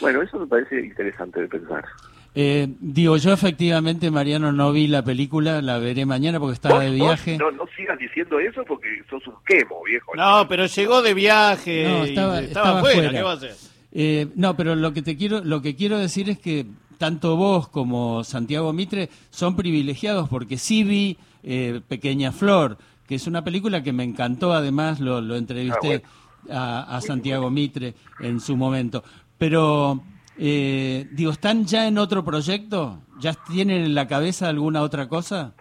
Bueno, 0.00 0.20
eso 0.22 0.40
me 0.40 0.48
parece 0.48 0.80
interesante 0.80 1.42
de 1.42 1.48
pensar. 1.48 1.84
Eh, 2.34 2.68
digo, 2.80 3.16
yo 3.16 3.32
efectivamente, 3.32 4.10
Mariano, 4.10 4.52
no 4.52 4.72
vi 4.72 4.86
la 4.86 5.02
película, 5.02 5.60
la 5.60 5.78
veré 5.78 6.06
mañana 6.06 6.38
porque 6.38 6.54
estaba 6.54 6.80
de 6.80 6.90
viaje. 6.90 7.36
no, 7.38 7.50
no 7.50 7.64
sigas 7.76 7.98
diciendo 7.98 8.38
eso 8.38 8.64
porque 8.64 8.86
sos 9.08 9.26
un 9.26 9.34
quemo, 9.44 9.82
viejo. 9.84 10.14
No, 10.14 10.46
pero 10.48 10.66
llegó 10.66 11.02
de 11.02 11.14
viaje. 11.14 11.84
No, 11.88 12.04
estaba, 12.04 12.40
estaba, 12.40 12.80
fuera. 12.80 13.10
¿Qué 13.10 13.22
va 13.22 13.32
a 13.32 13.34
hacer? 13.34 13.54
Eh, 13.92 14.28
no, 14.36 14.56
pero 14.56 14.76
lo 14.76 14.92
que 14.92 15.02
te 15.02 15.16
quiero, 15.16 15.42
lo 15.42 15.60
que 15.60 15.74
quiero 15.74 15.98
decir 15.98 16.30
es 16.30 16.38
que 16.38 16.66
tanto 16.98 17.36
vos 17.36 17.66
como 17.66 18.22
Santiago 18.22 18.72
Mitre 18.72 19.08
son 19.30 19.56
privilegiados 19.56 20.28
porque 20.28 20.58
sí 20.58 20.84
vi 20.84 21.18
eh, 21.42 21.80
Pequeña 21.88 22.30
Flor, 22.30 22.78
que 23.08 23.16
es 23.16 23.26
una 23.26 23.42
película 23.42 23.82
que 23.82 23.92
me 23.92 24.04
encantó, 24.04 24.52
además 24.52 25.00
lo, 25.00 25.20
lo 25.20 25.34
entrevisté 25.34 26.04
ah, 26.48 26.86
a, 26.88 26.96
a 26.98 27.00
Santiago 27.00 27.50
Mitre 27.50 27.94
en 28.20 28.38
su 28.38 28.56
momento. 28.56 29.02
Pero 29.36 30.00
eh, 30.42 31.06
digo, 31.10 31.32
¿están 31.32 31.66
ya 31.66 31.86
en 31.86 31.98
otro 31.98 32.24
proyecto? 32.24 33.02
¿Ya 33.18 33.34
tienen 33.50 33.82
en 33.82 33.94
la 33.94 34.08
cabeza 34.08 34.48
alguna 34.48 34.80
otra 34.80 35.06
cosa? 35.06 35.52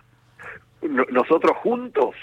¿Nosotros 0.81 1.57
juntos? 1.57 2.15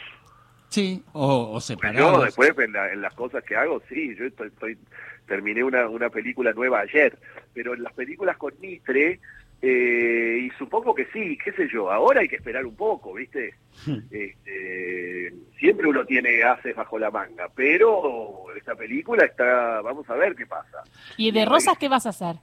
Sí, 0.70 1.02
o, 1.12 1.60
separados. 1.60 2.18
Yo 2.18 2.25
después 2.25 2.54
en, 2.58 3.02
las 3.02 3.14
cosas 3.14 3.44
que 3.44 3.56
hago, 3.56 3.82
sí, 3.90 4.16
yo 4.18 4.25
estoy, 4.25 4.78
terminé 5.26 5.62
una, 5.62 5.86
una 5.86 6.08
película 6.08 6.52
nueva 6.54 6.80
ayer, 6.80 7.18
pero 7.52 7.75
en 7.75 7.82
las 7.82 7.92
películas 7.92 8.38
con 8.38 8.54
Mitre, 8.58 9.20
eh, 9.60 10.38
y 10.42 10.50
supongo 10.58 10.94
que 10.94 11.06
sí, 11.12 11.36
qué 11.44 11.52
sé 11.52 11.68
yo, 11.70 11.90
ahora 11.90 12.20
hay 12.20 12.28
que 12.28 12.36
esperar 12.36 12.64
un 12.64 12.76
poco, 12.76 13.12
¿viste? 13.12 13.54
Hmm. 13.86 13.98
Este, 14.10 15.34
siempre 15.76 15.88
uno 15.88 16.06
tiene 16.06 16.42
haces 16.42 16.75
bajo 16.75 16.99
la 16.99 17.11
manga, 17.11 17.49
pero 17.54 18.47
esta 18.56 18.75
película 18.75 19.26
está, 19.26 19.83
vamos 19.83 20.09
a 20.09 20.14
ver 20.14 20.35
qué 20.35 20.47
pasa. 20.47 20.83
¿Y 21.18 21.30
de 21.30 21.45
Rosas 21.45 21.76
qué 21.78 21.88
vas 21.88 22.06
a 22.06 22.11
hacer? 22.11 22.37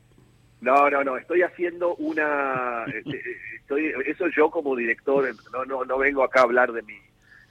No, 0.61 0.89
no, 0.89 1.03
no, 1.03 1.17
estoy 1.17 1.41
haciendo 1.41 1.95
una, 1.95 2.85
este, 2.85 3.21
estoy, 3.55 3.91
eso 4.05 4.27
yo 4.29 4.49
como 4.49 4.75
director, 4.75 5.25
no, 5.51 5.65
no, 5.65 5.83
no 5.83 5.97
vengo 5.97 6.23
acá 6.23 6.41
a 6.41 6.43
hablar 6.43 6.71
de 6.71 6.83
mi, 6.83 6.97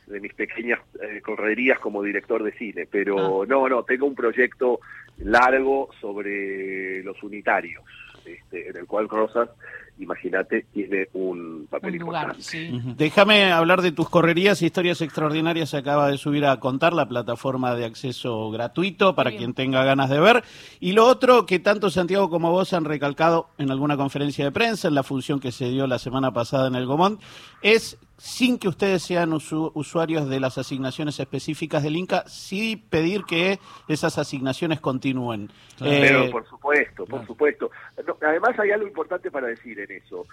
de 0.06 0.20
mis 0.20 0.32
pequeñas 0.34 0.78
eh, 1.00 1.20
correrías 1.20 1.78
como 1.80 2.02
director 2.02 2.42
de 2.42 2.52
cine, 2.52 2.86
pero 2.90 3.42
ah. 3.42 3.46
no, 3.46 3.68
no, 3.68 3.82
tengo 3.82 4.06
un 4.06 4.14
proyecto 4.14 4.80
largo 5.18 5.90
sobre 6.00 7.02
los 7.02 7.20
unitarios, 7.22 7.82
este, 8.24 8.70
en 8.70 8.76
el 8.76 8.86
cual 8.86 9.08
Rosas 9.08 9.50
imagínate, 9.98 10.66
tiene 10.72 11.08
un 11.12 11.66
papel 11.70 11.96
importante. 11.96 12.72
Déjame 12.96 13.52
hablar 13.52 13.82
de 13.82 13.92
tus 13.92 14.08
correrías, 14.08 14.62
historias 14.62 15.00
extraordinarias 15.00 15.70
se 15.70 15.76
acaba 15.76 16.08
de 16.08 16.18
subir 16.18 16.44
a 16.44 16.58
contar 16.58 16.92
la 16.92 17.08
plataforma 17.08 17.74
de 17.74 17.84
acceso 17.84 18.50
gratuito 18.50 19.14
para 19.14 19.30
quien 19.30 19.54
tenga 19.54 19.84
ganas 19.84 20.10
de 20.10 20.20
ver. 20.20 20.44
Y 20.80 20.92
lo 20.92 21.06
otro 21.06 21.46
que 21.46 21.58
tanto 21.58 21.90
Santiago 21.90 22.30
como 22.30 22.50
vos 22.50 22.72
han 22.72 22.84
recalcado 22.84 23.48
en 23.58 23.70
alguna 23.70 23.96
conferencia 23.96 24.44
de 24.44 24.52
prensa, 24.52 24.88
en 24.88 24.94
la 24.94 25.02
función 25.02 25.40
que 25.40 25.52
se 25.52 25.68
dio 25.68 25.86
la 25.86 25.98
semana 25.98 26.32
pasada 26.32 26.68
en 26.68 26.74
el 26.74 26.86
Gomont, 26.86 27.20
es 27.62 27.98
sin 28.22 28.56
que 28.56 28.68
ustedes 28.68 29.02
sean 29.02 29.32
usuarios 29.32 30.28
de 30.28 30.38
las 30.38 30.56
asignaciones 30.56 31.18
específicas 31.18 31.82
del 31.82 31.96
Inca, 31.96 32.22
sí 32.28 32.76
pedir 32.76 33.24
que 33.24 33.58
esas 33.88 34.16
asignaciones 34.16 34.80
continúen. 34.80 35.50
Pero 35.76 36.30
por 36.30 36.48
supuesto, 36.48 37.04
por 37.04 37.26
supuesto. 37.26 37.72
además 38.20 38.56
hay 38.60 38.70
algo 38.70 38.86
importante 38.86 39.28
para 39.28 39.48
decir 39.48 39.80
en 39.80 39.90
eso. 39.90 40.24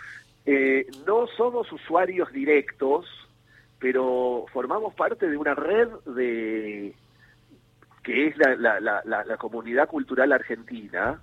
Eh, 0.45 0.85
no 1.07 1.25
somos 1.35 1.71
usuarios 1.71 2.31
directos, 2.31 3.07
pero 3.79 4.45
formamos 4.53 4.93
parte 4.93 5.27
de 5.27 5.35
una 5.35 5.55
red 5.55 5.87
de 6.05 6.93
que 8.03 8.27
es 8.27 8.37
la, 8.37 8.55
la 8.55 9.37
comunidad 9.37 9.87
cultural 9.87 10.31
argentina, 10.31 11.19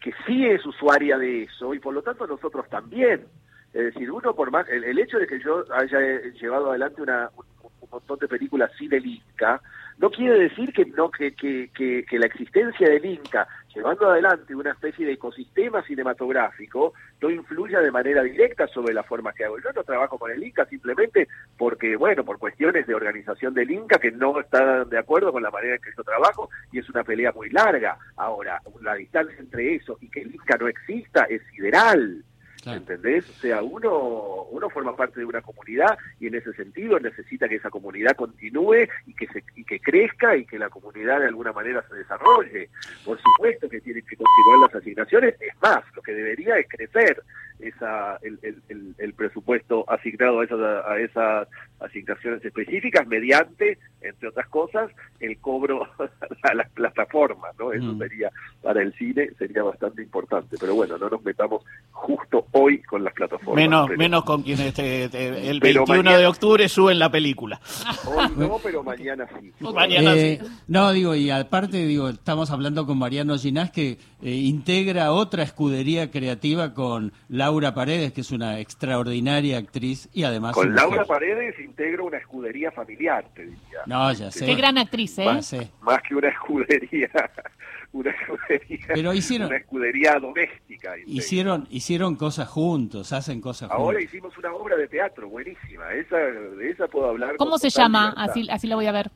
que 0.00 0.10
sí 0.26 0.46
es 0.46 0.66
usuaria 0.66 1.16
de 1.16 1.44
eso 1.44 1.74
y 1.74 1.78
por 1.78 1.94
lo 1.94 2.02
tanto 2.02 2.26
nosotros 2.26 2.68
también. 2.68 3.24
Es 3.72 3.94
decir, 3.94 4.10
uno 4.10 4.34
por 4.34 4.50
más, 4.50 4.68
el, 4.68 4.98
hecho 4.98 5.18
de 5.18 5.26
que 5.26 5.38
yo 5.38 5.64
haya 5.72 5.98
llevado 6.40 6.70
adelante 6.70 7.02
una, 7.02 7.30
un, 7.36 7.88
montón 7.90 8.18
de 8.18 8.28
películas 8.28 8.70
sin 8.78 8.92
el 8.92 9.06
Inca, 9.06 9.60
no 9.98 10.10
quiere 10.10 10.38
decir 10.38 10.72
que 10.72 10.86
no 10.86 11.10
que, 11.10 11.34
que, 11.34 11.70
que, 11.74 12.18
la 12.18 12.26
existencia 12.26 12.88
del 12.88 13.04
Inca, 13.04 13.46
llevando 13.74 14.08
adelante 14.08 14.54
una 14.54 14.70
especie 14.70 15.06
de 15.06 15.12
ecosistema 15.12 15.82
cinematográfico, 15.82 16.94
no 17.20 17.30
influya 17.30 17.80
de 17.80 17.90
manera 17.90 18.22
directa 18.22 18.66
sobre 18.68 18.94
la 18.94 19.02
forma 19.02 19.32
que 19.32 19.44
hago. 19.44 19.58
Yo 19.58 19.70
no 19.74 19.84
trabajo 19.84 20.18
con 20.18 20.30
el 20.30 20.42
Inca 20.42 20.64
simplemente 20.66 21.28
porque, 21.58 21.96
bueno, 21.96 22.24
por 22.24 22.38
cuestiones 22.38 22.86
de 22.86 22.94
organización 22.94 23.54
del 23.54 23.70
Inca 23.70 23.98
que 23.98 24.10
no 24.10 24.40
están 24.40 24.88
de 24.88 24.98
acuerdo 24.98 25.32
con 25.32 25.42
la 25.42 25.50
manera 25.50 25.74
en 25.74 25.82
que 25.82 25.90
yo 25.96 26.02
trabajo 26.02 26.48
y 26.72 26.78
es 26.78 26.88
una 26.88 27.04
pelea 27.04 27.32
muy 27.32 27.50
larga. 27.50 27.98
Ahora, 28.16 28.60
la 28.80 28.94
distancia 28.94 29.36
entre 29.38 29.74
eso 29.76 29.98
y 30.00 30.08
que 30.08 30.22
el 30.22 30.34
Inca 30.34 30.56
no 30.58 30.66
exista 30.66 31.24
es 31.24 31.42
sideral. 31.54 32.24
¿Entendés? 32.66 33.28
O 33.28 33.32
sea, 33.34 33.62
uno, 33.62 34.44
uno 34.50 34.68
forma 34.68 34.94
parte 34.94 35.20
de 35.20 35.26
una 35.26 35.40
comunidad 35.40 35.98
y 36.18 36.26
en 36.26 36.34
ese 36.34 36.52
sentido 36.52 36.98
necesita 37.00 37.48
que 37.48 37.56
esa 37.56 37.70
comunidad 37.70 38.14
continúe 38.16 38.86
y 39.06 39.14
que, 39.14 39.26
se, 39.28 39.42
y 39.56 39.64
que 39.64 39.80
crezca 39.80 40.36
y 40.36 40.44
que 40.44 40.58
la 40.58 40.68
comunidad 40.68 41.20
de 41.20 41.28
alguna 41.28 41.52
manera 41.52 41.82
se 41.88 41.96
desarrolle. 41.96 42.68
Por 43.04 43.18
supuesto 43.20 43.68
que 43.68 43.80
tiene 43.80 44.02
que 44.02 44.16
continuar 44.16 44.68
las 44.70 44.74
asignaciones, 44.74 45.34
es 45.40 45.54
más, 45.62 45.82
lo 45.94 46.02
que 46.02 46.12
debería 46.12 46.58
es 46.58 46.68
crecer 46.68 47.22
esa, 47.60 48.16
el, 48.22 48.38
el, 48.42 48.94
el, 48.98 49.14
presupuesto 49.14 49.84
asignado 49.88 50.40
a 50.40 50.44
esas, 50.44 50.60
a 50.60 50.98
esas 50.98 51.48
asignaciones 51.80 52.44
específicas 52.44 53.06
mediante, 53.06 53.78
entre 54.02 54.28
otras 54.28 54.48
cosas, 54.48 54.90
el 55.20 55.38
cobro 55.38 55.86
a 56.42 56.54
las 56.54 56.70
plataformas, 56.70 57.54
¿no? 57.58 57.72
Eso 57.72 57.84
mm. 57.84 57.98
sería, 57.98 58.30
para 58.62 58.82
el 58.82 58.92
cine, 58.94 59.30
sería 59.38 59.62
bastante 59.62 60.02
importante. 60.02 60.56
Pero 60.58 60.74
bueno, 60.74 60.98
no 60.98 61.08
nos 61.08 61.22
metamos 61.22 61.64
justo 61.92 62.46
hoy 62.52 62.82
con 62.82 63.04
las 63.04 63.12
plataformas. 63.14 63.56
Menos, 63.56 63.90
menos 63.90 64.24
con 64.24 64.42
quienes 64.42 64.78
el 64.78 65.60
21 65.60 66.18
de 66.18 66.26
octubre 66.26 66.68
suben 66.68 66.98
la 66.98 67.10
película. 67.10 67.60
Hoy 68.06 68.30
no, 68.36 68.58
pero 68.62 68.82
mañana 68.82 69.28
sí. 69.38 69.52
Mañana 69.74 70.14
sí. 70.14 70.20
Eh, 70.20 70.40
no, 70.68 70.92
digo, 70.92 71.14
y 71.14 71.30
aparte, 71.30 71.84
digo, 71.86 72.08
estamos 72.08 72.50
hablando 72.50 72.86
con 72.86 72.98
Mariano 72.98 73.36
Ginás 73.38 73.70
que 73.70 73.98
eh, 74.22 74.30
integra 74.30 75.12
otra 75.12 75.42
escudería 75.42 76.10
creativa 76.10 76.74
con 76.74 77.12
Laura 77.28 77.74
Paredes, 77.74 78.12
que 78.12 78.22
es 78.22 78.30
una 78.30 78.60
extraordinaria 78.60 79.58
actriz 79.58 80.08
y 80.12 80.24
además... 80.24 80.54
Con 80.54 80.74
Laura 80.74 81.04
Paredes 81.04 81.58
integro 81.58 82.06
una 82.06 82.18
escudería 82.18 82.70
familiar, 82.70 83.24
te 83.34 83.42
diría. 83.42 83.80
No, 83.90 84.12
ya 84.12 84.30
sé. 84.30 84.46
Qué 84.46 84.54
gran 84.54 84.78
actriz, 84.78 85.18
¿eh? 85.18 85.24
Más, 85.24 85.52
más 85.80 86.00
que 86.02 86.14
una 86.14 86.28
escudería 86.28 87.10
una 87.92 88.10
escudería, 88.12 88.86
Pero 88.94 89.12
hicieron, 89.12 89.48
una 89.48 89.56
escudería 89.56 90.16
doméstica. 90.20 90.94
Hicieron, 91.06 91.66
hicieron 91.70 92.14
cosas 92.14 92.48
juntos, 92.48 93.12
hacen 93.12 93.40
cosas 93.40 93.68
juntos. 93.68 93.84
Ahora 93.84 94.00
hicimos 94.00 94.38
una 94.38 94.52
obra 94.52 94.76
de 94.76 94.86
teatro 94.86 95.28
buenísima, 95.28 95.92
esa, 95.94 96.18
de 96.18 96.70
esa 96.70 96.86
puedo 96.86 97.08
hablar. 97.08 97.36
¿Cómo 97.36 97.58
se 97.58 97.68
llama? 97.68 98.14
Así, 98.16 98.46
así 98.48 98.68
la 98.68 98.76
voy 98.76 98.86
a 98.86 98.92
ver. 98.92 99.10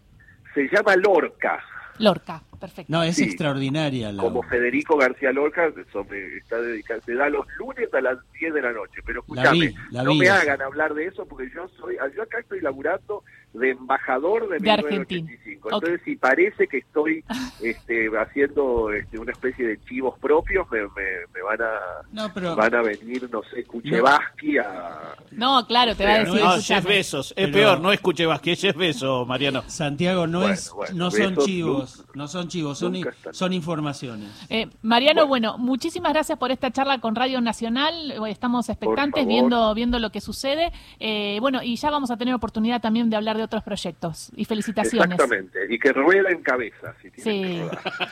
Se 0.55 0.69
llama 0.69 0.97
Lorca. 0.97 1.63
Lorca, 1.99 2.43
perfecto. 2.59 2.93
No, 2.93 3.05
es 3.05 3.21
extraordinaria. 3.21 4.11
La... 4.11 4.21
Como 4.21 4.43
Federico 4.43 4.97
García 4.97 5.31
Lorca, 5.31 5.67
está 5.69 6.61
dedicado, 6.61 7.01
se 7.03 7.15
da 7.15 7.29
los 7.29 7.47
lunes 7.59 7.95
a 7.95 8.01
las 8.01 8.19
10 8.41 8.55
de 8.55 8.63
la 8.63 8.73
noche. 8.73 9.01
Pero 9.07 9.21
escúchame, 9.21 9.73
no 9.93 10.15
me 10.17 10.29
hagan 10.29 10.61
hablar 10.61 10.95
de 10.95 11.07
eso 11.07 11.25
porque 11.27 11.49
yo 11.55 11.69
soy, 11.79 11.95
yo 12.17 12.25
acá 12.25 12.41
estoy 12.41 12.61
laburando 12.61 13.23
de 13.55 13.71
embajador 13.71 14.49
de, 14.49 14.61
1985. 14.61 15.69
Entonces, 15.73 16.01
si 16.05 16.17
parece 16.17 16.67
que 16.67 16.79
estoy 16.79 17.25
este, 17.63 18.11
haciendo 18.19 18.93
este, 18.93 19.19
una 19.19 19.33
especie 19.33 19.67
de 19.67 19.81
chivos 19.85 20.19
propios, 20.19 20.67
me, 20.71 20.81
me, 20.83 21.43
van 21.43 21.63
a 21.63 22.55
van 22.55 22.75
a 22.75 22.83
venir, 22.83 23.29
no 23.31 23.43
sé, 23.45 23.65
Kuchevaski 23.65 24.59
a... 24.59 25.15
No, 25.33 25.67
claro, 25.67 25.95
te 25.95 26.05
va 26.05 26.15
a 26.15 26.19
decir... 26.21 26.41
No, 26.41 26.61
Jeff 26.61 26.85
Besos, 26.85 27.33
es 27.37 27.49
peor, 27.51 27.81
no 27.81 27.93
es 27.93 28.01
Kuchevaski, 28.01 28.53
es 28.53 28.61
Jeff 28.61 28.77
Besos, 28.77 29.27
Mariano. 29.27 29.63
Santiago, 29.67 30.27
no 30.27 30.49
es 30.49 30.73
no 30.93 31.11
son 31.11 31.37
chivos, 31.37 32.05
no 32.15 32.29
son 32.29 32.49
chivos, 32.49 32.79
son, 32.79 32.97
son 33.31 33.53
informaciones. 33.53 34.31
Eh, 34.49 34.69
Mariano, 34.83 35.27
bueno. 35.27 35.59
muchísimas 35.59 36.13
gracias 36.13 36.39
por 36.39 36.51
esta 36.51 36.71
charla 36.73 36.99
con 36.99 37.15
Radio 37.15 37.41
Nacional, 37.41 38.15
estamos 38.27 38.69
expectantes 38.69 39.27
viendo, 39.27 39.73
viendo 39.75 39.99
lo 39.99 40.11
que 40.11 40.21
sucede, 40.21 40.73
eh, 40.99 41.39
bueno, 41.41 41.63
y 41.63 41.77
ya 41.77 41.91
vamos 41.91 42.11
a 42.11 42.17
tener 42.17 42.35
oportunidad 42.35 42.81
también 42.81 43.11
de 43.11 43.17
hablar 43.17 43.37
de 43.37 43.44
otros 43.45 43.63
proyectos. 43.63 44.31
Y 44.37 44.45
felicitaciones. 44.45 45.13
Exactamente. 45.13 45.59
Y 45.69 45.79
que 45.79 45.93
rueda 45.93 46.31
en 46.31 46.43
cabeza. 46.43 46.95
Si 47.01 47.11
sí. 47.17 47.63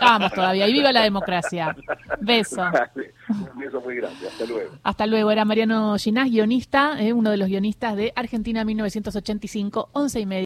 Vamos 0.00 0.32
todavía. 0.32 0.68
Y 0.68 0.72
viva 0.72 0.92
la 0.92 1.02
democracia. 1.02 1.74
Beso. 2.20 2.62
Un 3.28 3.58
beso 3.58 3.80
muy 3.80 3.96
grande. 3.96 4.26
Hasta 4.26 4.44
luego. 4.46 4.70
Hasta 4.82 5.06
luego. 5.06 5.30
Era 5.30 5.44
Mariano 5.44 5.96
Ginás, 5.98 6.30
guionista, 6.30 7.00
eh, 7.00 7.12
uno 7.12 7.30
de 7.30 7.36
los 7.36 7.48
guionistas 7.48 7.96
de 7.96 8.12
Argentina 8.14 8.64
1985, 8.64 9.90
once 9.92 10.20
y 10.20 10.26
media. 10.26 10.32